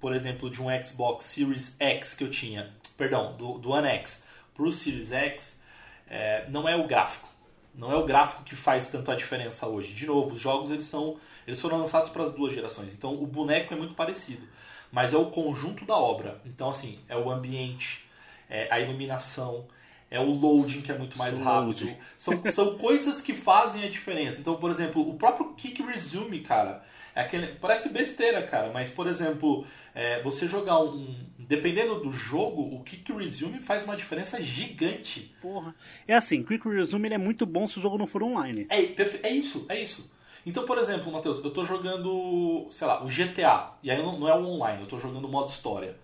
[0.00, 4.24] por exemplo, de um Xbox Series X que eu tinha, perdão, do, do One X
[4.54, 5.62] pro Series X,
[6.08, 7.28] é, não é o gráfico.
[7.74, 9.92] Não é o gráfico que faz tanto a diferença hoje.
[9.92, 12.94] De novo, os jogos eles são eles foram lançados para as duas gerações.
[12.94, 14.46] Então o boneco é muito parecido,
[14.90, 16.40] mas é o conjunto da obra.
[16.44, 18.04] Então assim, é o ambiente,
[18.48, 19.66] é a iluminação,
[20.10, 21.88] é o loading que é muito mais rápido.
[22.16, 24.40] São, são coisas que fazem a diferença.
[24.40, 26.84] Então, por exemplo, o próprio Kick Resume, cara,
[27.14, 31.16] é aquele, parece besteira, cara, mas por exemplo, é, você jogar um.
[31.38, 35.34] Dependendo do jogo, o Kick Resume faz uma diferença gigante.
[35.40, 35.74] Porra.
[36.06, 38.66] É assim, Quick Resume ele é muito bom se o jogo não for online.
[38.68, 38.80] É,
[39.22, 40.10] é isso, é isso.
[40.46, 44.28] Então, por exemplo, Matheus, eu tô jogando, sei lá, o GTA, e aí não, não
[44.28, 45.96] é o online, eu tô jogando o modo história.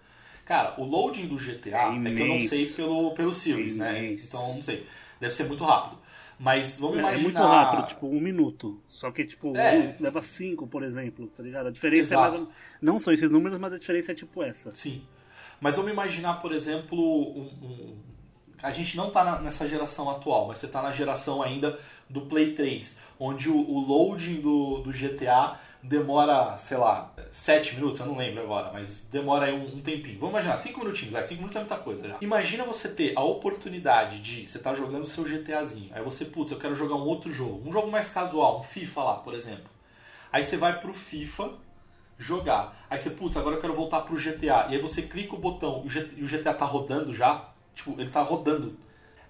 [0.45, 3.79] Cara, o loading do GTA É é, que eu não sei pelo, pelo Series, É
[3.79, 4.07] né?
[4.15, 4.85] Então, não sei.
[5.21, 6.03] Deve ser muito rápido.
[6.41, 7.23] Mas vamos É, é imaginar...
[7.23, 8.81] muito rápido, tipo, um minuto.
[8.89, 9.95] Só que, tipo, É.
[9.99, 11.69] um leva cinco, por exemplo, tá ligado?
[11.69, 12.35] A diferença Exato.
[12.35, 12.49] é mais.
[12.83, 14.75] Não são esses números, mas a diferença é tipo essa.
[14.75, 15.03] Sim.
[15.61, 17.97] Mas vamos imaginar, por exemplo, um, um-
[18.63, 22.23] a gente não tá na- nessa geração atual, mas você tá na geração ainda do
[22.23, 28.07] Play 3, onde o, o loading do, do GTA demora, sei lá, 7 minutos, eu
[28.07, 30.19] não lembro agora, mas demora aí um, um tempinho.
[30.19, 32.17] Vamos imaginar, 5 minutinhos, 5 minutos é muita coisa já.
[32.21, 36.53] Imagina você ter a oportunidade de, você tá jogando o seu GTAzinho, aí você, putz,
[36.53, 39.71] eu quero jogar um outro jogo, um jogo mais casual, um FIFA lá, por exemplo.
[40.33, 41.51] Aí você vai pro FIFA,
[42.19, 42.87] jogar.
[42.89, 44.69] Aí você, putz, agora eu quero voltar pro GTA.
[44.71, 45.85] E aí você clica o botão
[46.17, 47.49] e o GTA tá rodando já.
[47.75, 48.77] Tipo, ele tá rodando.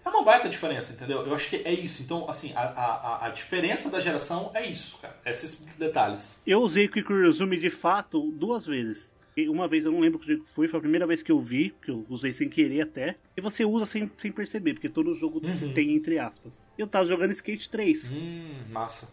[0.05, 1.25] É uma baita diferença, entendeu?
[1.25, 2.03] Eu acho que é isso.
[2.03, 5.17] Então, assim, a, a, a- diferença da geração é isso, cara.
[5.25, 6.41] Esses detalhes.
[6.47, 9.15] Eu usei Quick Resume de fato duas vezes.
[9.37, 11.75] E Uma vez eu não lembro que foi, foi a primeira vez que eu vi,
[11.83, 13.17] que eu usei sem querer até.
[13.37, 15.73] E você usa sem, sem perceber, porque todo jogo Uhum.
[15.73, 16.63] tem entre aspas.
[16.77, 19.09] Eu tava jogando Skate 3 Hum, massa.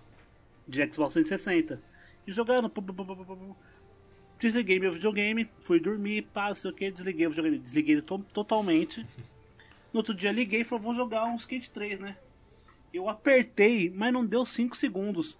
[0.67, 1.81] de Xbox 360.
[2.27, 2.69] E jogando.
[2.69, 3.57] pu- pu- pu- pu- pu- pu-
[4.39, 6.25] Desliguei meu videogame, fui dormir,
[6.55, 7.59] sei o que, desliguei o videogame.
[7.59, 9.05] Desliguei ele to- totalmente.
[9.91, 12.15] No outro dia liguei e falei, vou jogar um Skate 3, né?
[12.93, 15.37] Eu apertei, mas não deu 5 segundos.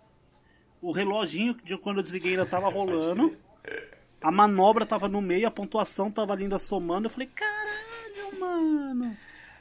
[0.82, 3.36] O reloginho de quando eu desliguei ainda tava rolando.
[4.22, 7.06] A manobra tava no meio, a pontuação tava ainda somando.
[7.08, 9.18] Eu falei, caralho, mano.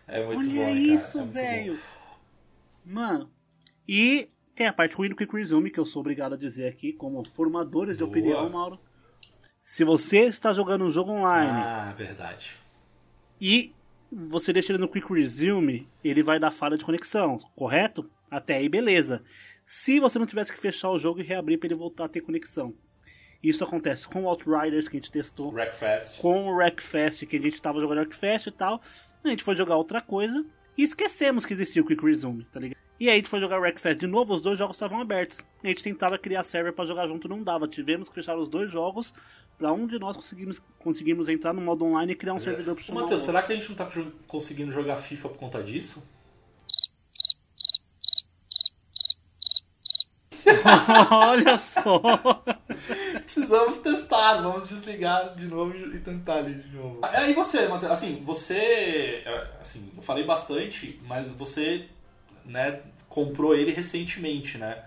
[0.07, 0.71] É muito Olha bom, cara.
[0.73, 1.79] isso, É velho.
[2.85, 3.31] Mano.
[3.87, 6.93] E tem a parte ruim do Quick Resume, que eu sou obrigado a dizer aqui,
[6.93, 8.11] como formadores de Boa.
[8.11, 8.81] opinião, Mauro.
[9.71, 12.57] Se você está jogando um jogo online Ah, verdade.
[13.39, 13.71] e
[14.11, 18.11] você deixa ele no Quick Resume, ele vai dar falha de conexão, correto?
[18.31, 19.23] Até aí, beleza.
[19.63, 22.23] Se você não tivesse que fechar o jogo e reabrir para ele voltar a ter
[22.23, 22.73] conexão.
[23.43, 26.19] Isso acontece com o Outriders, que a gente testou Wreckfest.
[26.19, 28.81] com o Wreckfest, que a gente tava jogando Wreckfest e tal.
[29.23, 30.47] A gente foi jogar outra coisa
[30.79, 32.79] e esquecemos que existia o Quick Resume, tá ligado?
[32.99, 35.41] E aí a gente foi jogar Wreckfest de novo, os dois jogos estavam abertos.
[35.63, 37.69] A gente tentava criar server pra jogar junto, não dava.
[37.69, 39.13] Tivemos que fechar os dois jogos
[39.59, 42.83] pra um de nós conseguimos, conseguimos entrar no modo online e criar um servidor pro
[42.85, 45.39] Ô, chamar o Matheus, será que a gente não tá jo- conseguindo jogar FIFA por
[45.39, 46.03] conta disso?
[51.11, 52.01] Olha só!
[53.23, 57.01] Precisamos testar, vamos desligar de novo e tentar ali de novo.
[57.03, 61.87] Aí você, Matheus, assim, você, é, assim, eu falei bastante, mas você,
[62.45, 64.83] né, comprou ele recentemente, né?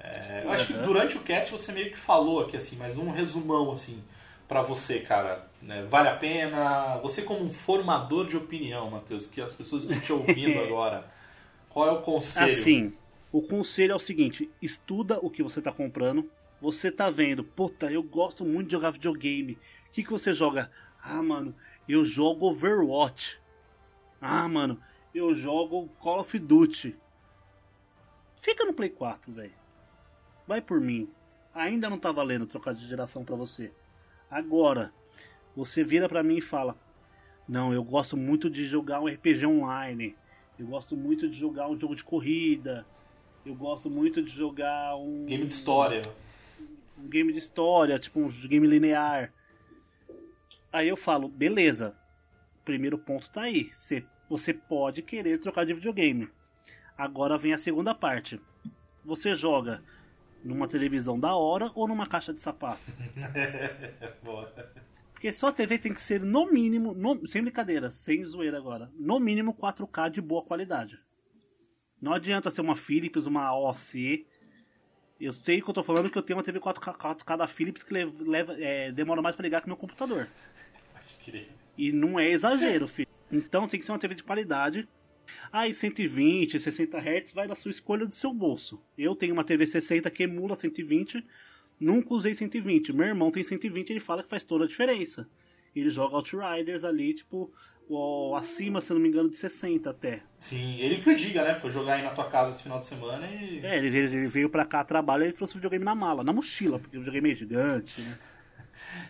[0.00, 0.82] É, eu acho que Uhum.
[0.82, 4.02] durante o cast você meio que falou aqui, assim, mas um resumão, assim,
[4.46, 6.98] pra você, cara, né, vale a pena?
[6.98, 11.10] Você como um formador de opinião, Matheus, que as pessoas estão te ouvindo agora,
[11.68, 12.52] qual é o conselho?
[12.52, 12.92] Assim,
[13.32, 16.30] o conselho é o seguinte: estuda o que você tá comprando.
[16.60, 19.52] Você tá vendo, puta, eu gosto muito de jogar videogame.
[19.88, 20.70] O que, que você joga?
[21.02, 21.54] Ah, mano,
[21.86, 23.38] eu jogo Overwatch.
[24.20, 24.80] Ah, mano,
[25.14, 26.96] eu jogo Call of Duty.
[28.40, 29.52] Fica no Play 4, velho.
[30.46, 31.10] Vai por mim.
[31.54, 33.72] Ainda não tá valendo trocar de geração pra você.
[34.34, 34.92] Agora,
[35.54, 36.76] você vira pra mim e fala:
[37.48, 40.16] Não, eu gosto muito de jogar um RPG online.
[40.58, 42.84] Eu gosto muito de jogar um jogo de corrida.
[43.46, 45.24] Eu gosto muito de jogar um.
[45.26, 46.02] Game de história.
[46.98, 49.32] Um game de história, tipo um game linear.
[50.72, 51.96] Aí eu falo, beleza.
[52.64, 53.70] Primeiro ponto tá aí.
[53.72, 56.28] Você, você pode querer trocar de videogame.
[56.98, 58.40] Agora vem a segunda parte.
[59.04, 59.80] Você joga
[60.44, 62.82] numa televisão da hora ou numa caixa de sapato?
[65.12, 68.90] Porque só a TV tem que ser no mínimo, no- sem brincadeira, sem zoeira agora,
[68.94, 70.98] no mínimo 4K de boa qualidade.
[72.00, 74.26] Não adianta ser uma Philips, uma OC.
[75.18, 77.82] Eu sei que eu tô falando que eu tenho uma TV 4K, 4K da Philips
[77.82, 80.28] que leva, é, demora mais pra ligar que meu computador.
[80.92, 81.48] Pode crer.
[81.78, 83.08] E não é exagero, filho.
[83.32, 84.86] Então tem que ser uma TV de qualidade.
[85.52, 88.84] Aí 120, 60 Hz vai da sua escolha do seu bolso.
[88.96, 91.24] Eu tenho uma TV 60 que emula 120.
[91.80, 92.92] Nunca usei 120.
[92.92, 95.28] Meu irmão tem 120 ele fala que faz toda a diferença.
[95.74, 97.52] Ele joga Outriders ali, tipo,
[98.36, 100.22] acima, se não me engano, de 60 até.
[100.38, 101.54] Sim, ele que diga, né?
[101.56, 103.58] Foi jogar aí na tua casa esse final de semana e.
[103.64, 106.32] É, ele, veio- ele veio pra cá trabalho e trouxe o videogame na mala, na
[106.32, 108.18] mochila, porque o videogame é gigante, né?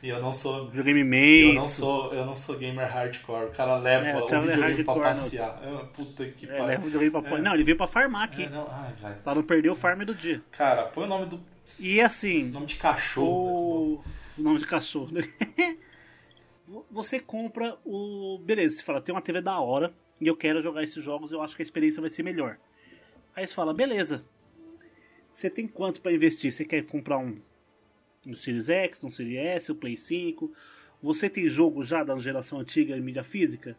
[0.03, 0.66] E eu não sou.
[0.68, 1.55] Videogame Eu imenso.
[1.55, 3.47] não sou, eu não sou gamer hardcore.
[3.47, 5.22] O cara leva É, o o é videogame pra hardcore, não.
[5.22, 5.61] passear.
[5.62, 6.64] Ah, Puta que É, pariu.
[6.66, 7.39] leva o videogame pra.
[7.39, 7.41] É.
[7.41, 8.45] Não, ele veio pra farmar aqui.
[8.45, 9.14] É, não, ai, vai.
[9.14, 10.43] Pra não perder o farm do dia.
[10.51, 11.41] Cara, põe o nome do.
[11.79, 13.27] E assim, Nome de cachorro.
[13.27, 14.03] né,
[14.37, 15.11] o, o nome de cachorro.
[15.12, 15.22] né?
[16.91, 18.39] Você compra o.
[18.43, 21.43] Beleza, você fala, tem uma TV da hora e eu quero jogar esses jogos, eu
[21.43, 22.57] acho que a experiência vai ser melhor.
[23.37, 24.25] Aí você fala, beleza.
[25.31, 26.51] Você tem quanto pra investir?
[26.53, 27.35] Você quer comprar um,
[28.27, 30.53] um Series X, um Series S, um Play 5?
[31.03, 33.77] Você tem jogo já da geração antiga em mídia física?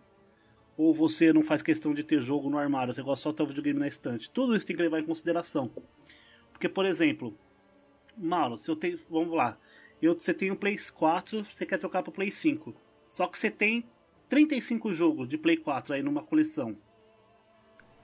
[0.77, 3.43] Ou você não faz questão de ter jogo no armário, você gosta só de ter
[3.43, 4.29] o videogame na estante?
[4.29, 5.71] Tudo isso tem que levar em consideração.
[6.51, 7.37] Porque, por exemplo,
[8.17, 8.99] Mauro, se eu tenho.
[9.09, 9.57] Vamos lá.
[10.01, 12.75] Eu, você tem um Play 4, você quer trocar pro Play 5.
[13.07, 13.85] Só que você tem
[14.27, 16.77] 35 jogos de Play 4 aí numa coleção.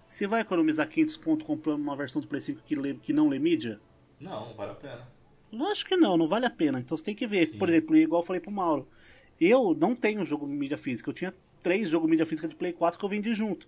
[0.08, 3.30] Você vai economizar 500 conto comprando uma versão do Play 5 que, lê- que não
[3.30, 3.80] lê mídia?
[4.20, 5.08] Não vale a pena.
[5.52, 6.80] Lógico que não, não vale a pena.
[6.80, 7.58] Então você tem que ver.
[7.58, 8.88] Por exemplo, igual eu falei pro Mauro.
[9.40, 11.10] Eu não tenho jogo de mídia física.
[11.10, 13.68] Eu tinha três jogos de mídia física de Play 4 que eu vendi junto.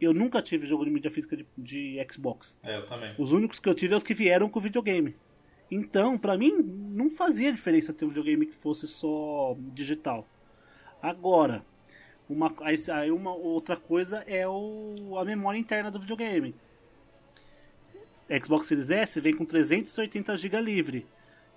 [0.00, 2.58] Eu nunca tive jogo de mídia física de, de Xbox.
[2.62, 3.14] É, eu também.
[3.18, 5.14] Os únicos que eu tive são os que vieram com videogame.
[5.70, 10.26] Então, pra mim, não fazia diferença ter um videogame que fosse só digital.
[11.02, 11.62] Agora,
[12.28, 12.52] uma,
[12.92, 16.54] aí uma outra coisa é o, a memória interna do videogame.
[18.38, 21.06] Xbox Series S vem com 380 GB livre.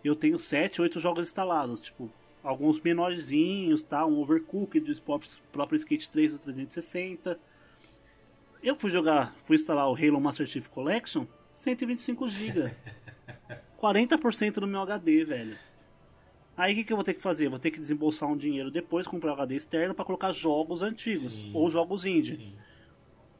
[0.04, 2.12] Eu tenho 7, 8 jogos instalados, tipo,
[2.44, 4.06] alguns menorzinhos, tá?
[4.06, 7.40] Um Overcooked do próprio, próprio Skate 3 do 360.
[8.62, 12.72] Eu fui jogar, fui instalar o Halo Master Chief Collection, 125 GB.
[13.80, 15.58] 40% do meu HD, velho.
[16.56, 17.50] Aí o que, que eu vou ter que fazer?
[17.50, 21.34] Vou ter que desembolsar um dinheiro depois, comprar o HD externo para colocar jogos antigos
[21.34, 21.52] Sim.
[21.54, 22.38] ou jogos indie.
[22.38, 22.54] Sim.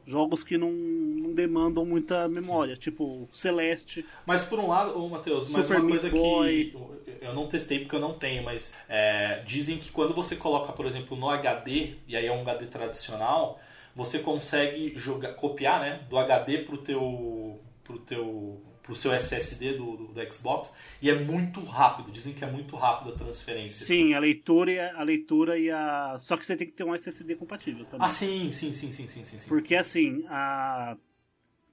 [0.06, 4.04] Jogos que não, não demandam muita memória, tipo Celeste.
[4.26, 6.64] Mas por um lado, ô Matheus, mas Super uma coisa Boy.
[6.70, 6.94] que eu-
[7.28, 10.84] eu não testei porque eu não tenho, mas é, dizem que quando você coloca, por
[10.86, 13.58] exemplo, no HD, e aí é um HD tradicional,
[13.96, 19.96] você consegue jogar, copiar né, do HD pro teu, pro teu pro seu SSD do,
[19.96, 20.72] do, do Xbox
[21.02, 22.12] e é muito rápido.
[22.12, 23.84] Dizem que é muito rápido a transferência.
[23.84, 26.18] Sim, a leitura e a, a leitura e a.
[26.20, 28.06] Só que você tem que ter um SSD compatível também.
[28.06, 29.38] Ah, sim, sim, sim, sim, sim, sim.
[29.38, 29.48] sim.
[29.48, 30.96] Porque assim, a...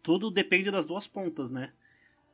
[0.01, 1.71] tudo depende das duas pontas, né?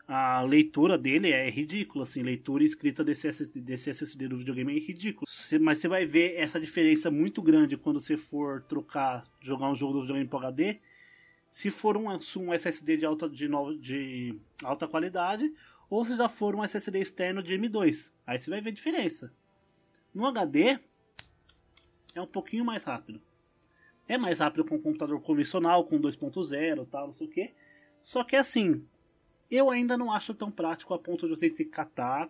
[0.08, 4.78] A leitura dele é ridícula, assim, leitura e escrita desse SSD, desse SSD do videogame
[4.78, 5.26] é ridículo.
[5.28, 9.76] Cê- mas você vai ver essa diferença muito grande quando você for trocar, jogar um
[9.76, 10.80] jogo do videogame pro HD.
[11.50, 15.52] Se for um, um SSD de alta, de, no- de alta qualidade,
[15.90, 18.14] ou se já for um SSD externo de M2.
[18.26, 19.34] Aí você vai ver a diferença.
[20.14, 20.80] No HD,
[22.14, 23.22] é um pouquinho mais rápido.
[24.08, 27.54] É mais rápido com um computador convencional, com 2.0 tal, não sei o que.
[28.02, 28.86] Só que assim,
[29.52, 32.30] eu ainda não acho tão prático a ponto de você que catar,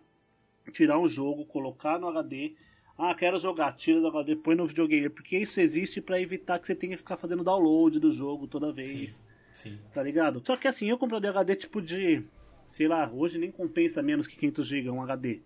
[0.73, 2.55] tirar um jogo, colocar no HD.
[2.97, 5.09] Ah, quero jogar, tira do HD, põe no videogame.
[5.09, 8.71] Porque isso existe para evitar que você tenha que ficar fazendo download do jogo toda
[8.71, 9.23] vez.
[9.53, 9.77] Sim.
[9.93, 10.41] Tá ligado?
[10.45, 12.23] Só que assim, eu compraria HD tipo de.
[12.71, 15.41] Sei lá, hoje nem compensa menos que 500 GB um HD.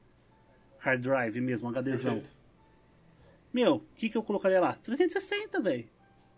[0.80, 2.16] Hard drive mesmo, um HDzão.
[2.16, 2.42] Perfeito.
[3.54, 4.74] Meu, o que, que eu colocaria lá?
[4.74, 5.86] 360, velho.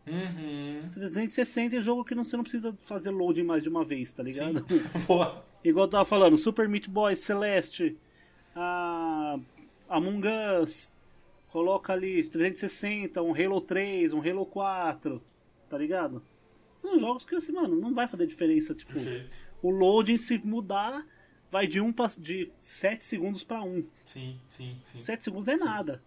[0.06, 0.90] Uhum.
[0.91, 4.22] 360 é jogo que não, você não precisa fazer loading mais de uma vez, tá
[4.22, 4.65] ligado?
[5.64, 7.98] Igual eu tava falando, Super Meat Boy, Celeste,
[8.53, 9.40] a
[9.88, 10.27] Among
[10.61, 10.91] Us,
[11.53, 15.23] coloca ali 360, um Halo 3, um Halo 4,
[15.69, 16.23] tá ligado?
[16.75, 18.73] São jogos que, assim, mano, não vai fazer diferença.
[18.73, 19.31] Tipo, Perfeito.
[19.61, 21.05] o loading, se mudar,
[21.51, 23.88] vai de, um pra, de 7 segundos pra 1.
[24.03, 24.99] Sim, sim, sim.
[24.99, 26.01] 7 segundos é nada.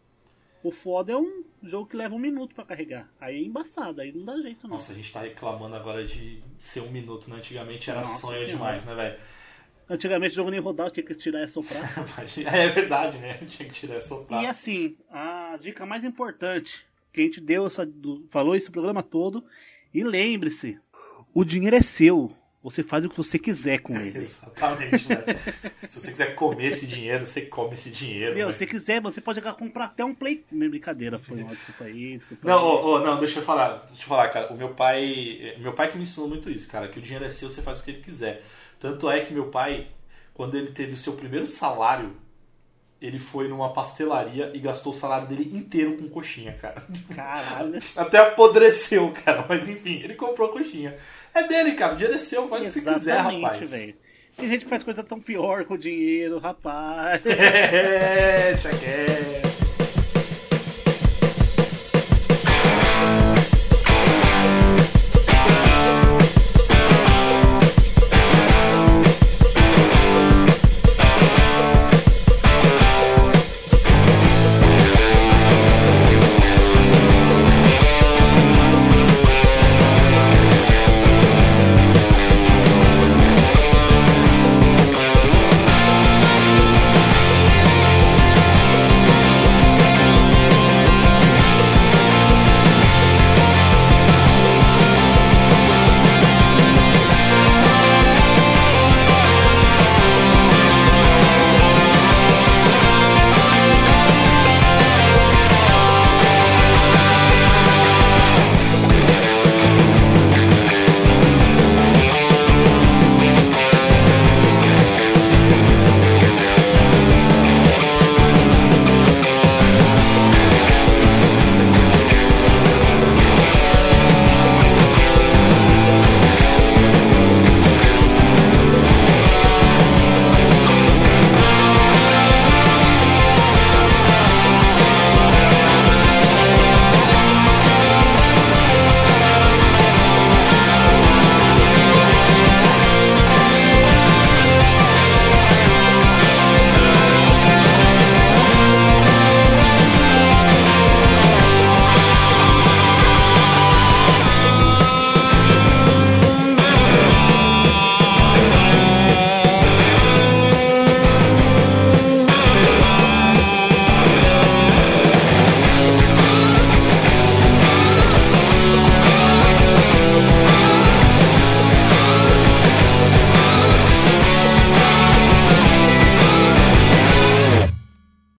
[0.64, 3.08] O foda é um jogo que leva um minuto pra carregar.
[3.20, 4.74] Aí é embaçado, aí não dá jeito não.
[4.74, 7.36] Nossa, a gente tá reclamando agora de ser um minuto, né?
[7.36, 8.52] Antigamente era Nossa sonho Senhora.
[8.52, 9.20] demais, né, velho?
[9.88, 11.82] Antigamente o jogo nem rodava, tinha que tirar e soprar.
[12.44, 13.34] É verdade, né?
[13.48, 17.88] Tinha que tirar essa E assim, a dica mais importante que a gente deu, essa,
[18.30, 19.44] falou esse programa todo,
[19.94, 20.78] e lembre-se,
[21.32, 22.30] o dinheiro é seu.
[22.62, 24.18] Você faz o que você quiser com ele.
[24.18, 25.22] Exatamente, velho.
[25.88, 28.34] Se você quiser comer esse dinheiro, você come esse dinheiro.
[28.34, 28.52] Meu, velho.
[28.52, 30.44] se você quiser, você pode comprar até um play.
[30.50, 32.64] Brincadeira, foi mal, desculpa aí, desculpa Não, aí.
[32.64, 33.86] ô, ô, não, deixa eu falar.
[33.86, 34.52] Deixa eu falar, cara.
[34.52, 35.54] O meu pai.
[35.60, 36.88] Meu pai que me ensinou muito isso, cara.
[36.88, 38.42] Que o dinheiro é seu, você faz o que ele quiser.
[38.78, 39.88] Tanto é que meu pai,
[40.34, 42.16] quando ele teve o seu primeiro salário,
[43.00, 46.82] ele foi numa pastelaria e gastou o salário dele inteiro com coxinha, cara.
[47.14, 47.78] Caralho.
[47.94, 49.44] Até apodreceu, cara.
[49.48, 50.96] Mas enfim, ele comprou coxinha.
[51.34, 51.92] É dele, cara.
[51.92, 53.70] O dinheiro é seu, faz o que você quiser, rapaz.
[53.70, 53.94] velho.
[54.36, 57.22] Tem gente que faz coisa tão pior com o dinheiro, rapaz.
[57.26, 59.55] É, cheque.